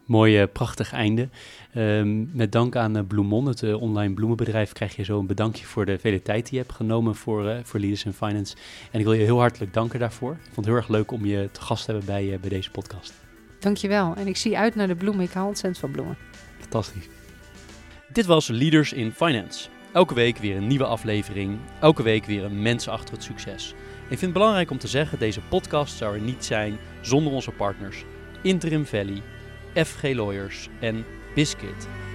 [0.06, 1.28] Mooi, prachtig einde.
[1.76, 5.66] Um, met dank aan uh, Bloemon, het uh, online bloemenbedrijf, krijg je zo een bedankje
[5.66, 8.56] voor de vele tijd die je hebt genomen voor, voor Leaders in Finance.
[8.90, 10.32] En ik wil je heel hartelijk danken daarvoor.
[10.32, 12.70] Ik vond het heel erg leuk om je te gast te hebben bij, bij deze
[12.70, 13.14] podcast.
[13.58, 14.14] Dankjewel.
[14.16, 15.24] En ik zie uit naar de bloemen.
[15.24, 16.16] Ik hou ontzettend van bloemen.
[16.58, 17.08] Fantastisch.
[18.12, 19.68] Dit was Leaders in Finance.
[19.92, 21.58] Elke week weer een nieuwe aflevering.
[21.80, 23.74] Elke week weer een mens achter het succes.
[24.02, 27.50] Ik vind het belangrijk om te zeggen, deze podcast zou er niet zijn zonder onze
[27.50, 28.04] partners
[28.42, 29.22] Interim Valley,
[29.76, 31.04] FG Lawyers en
[31.34, 32.05] Biscuit.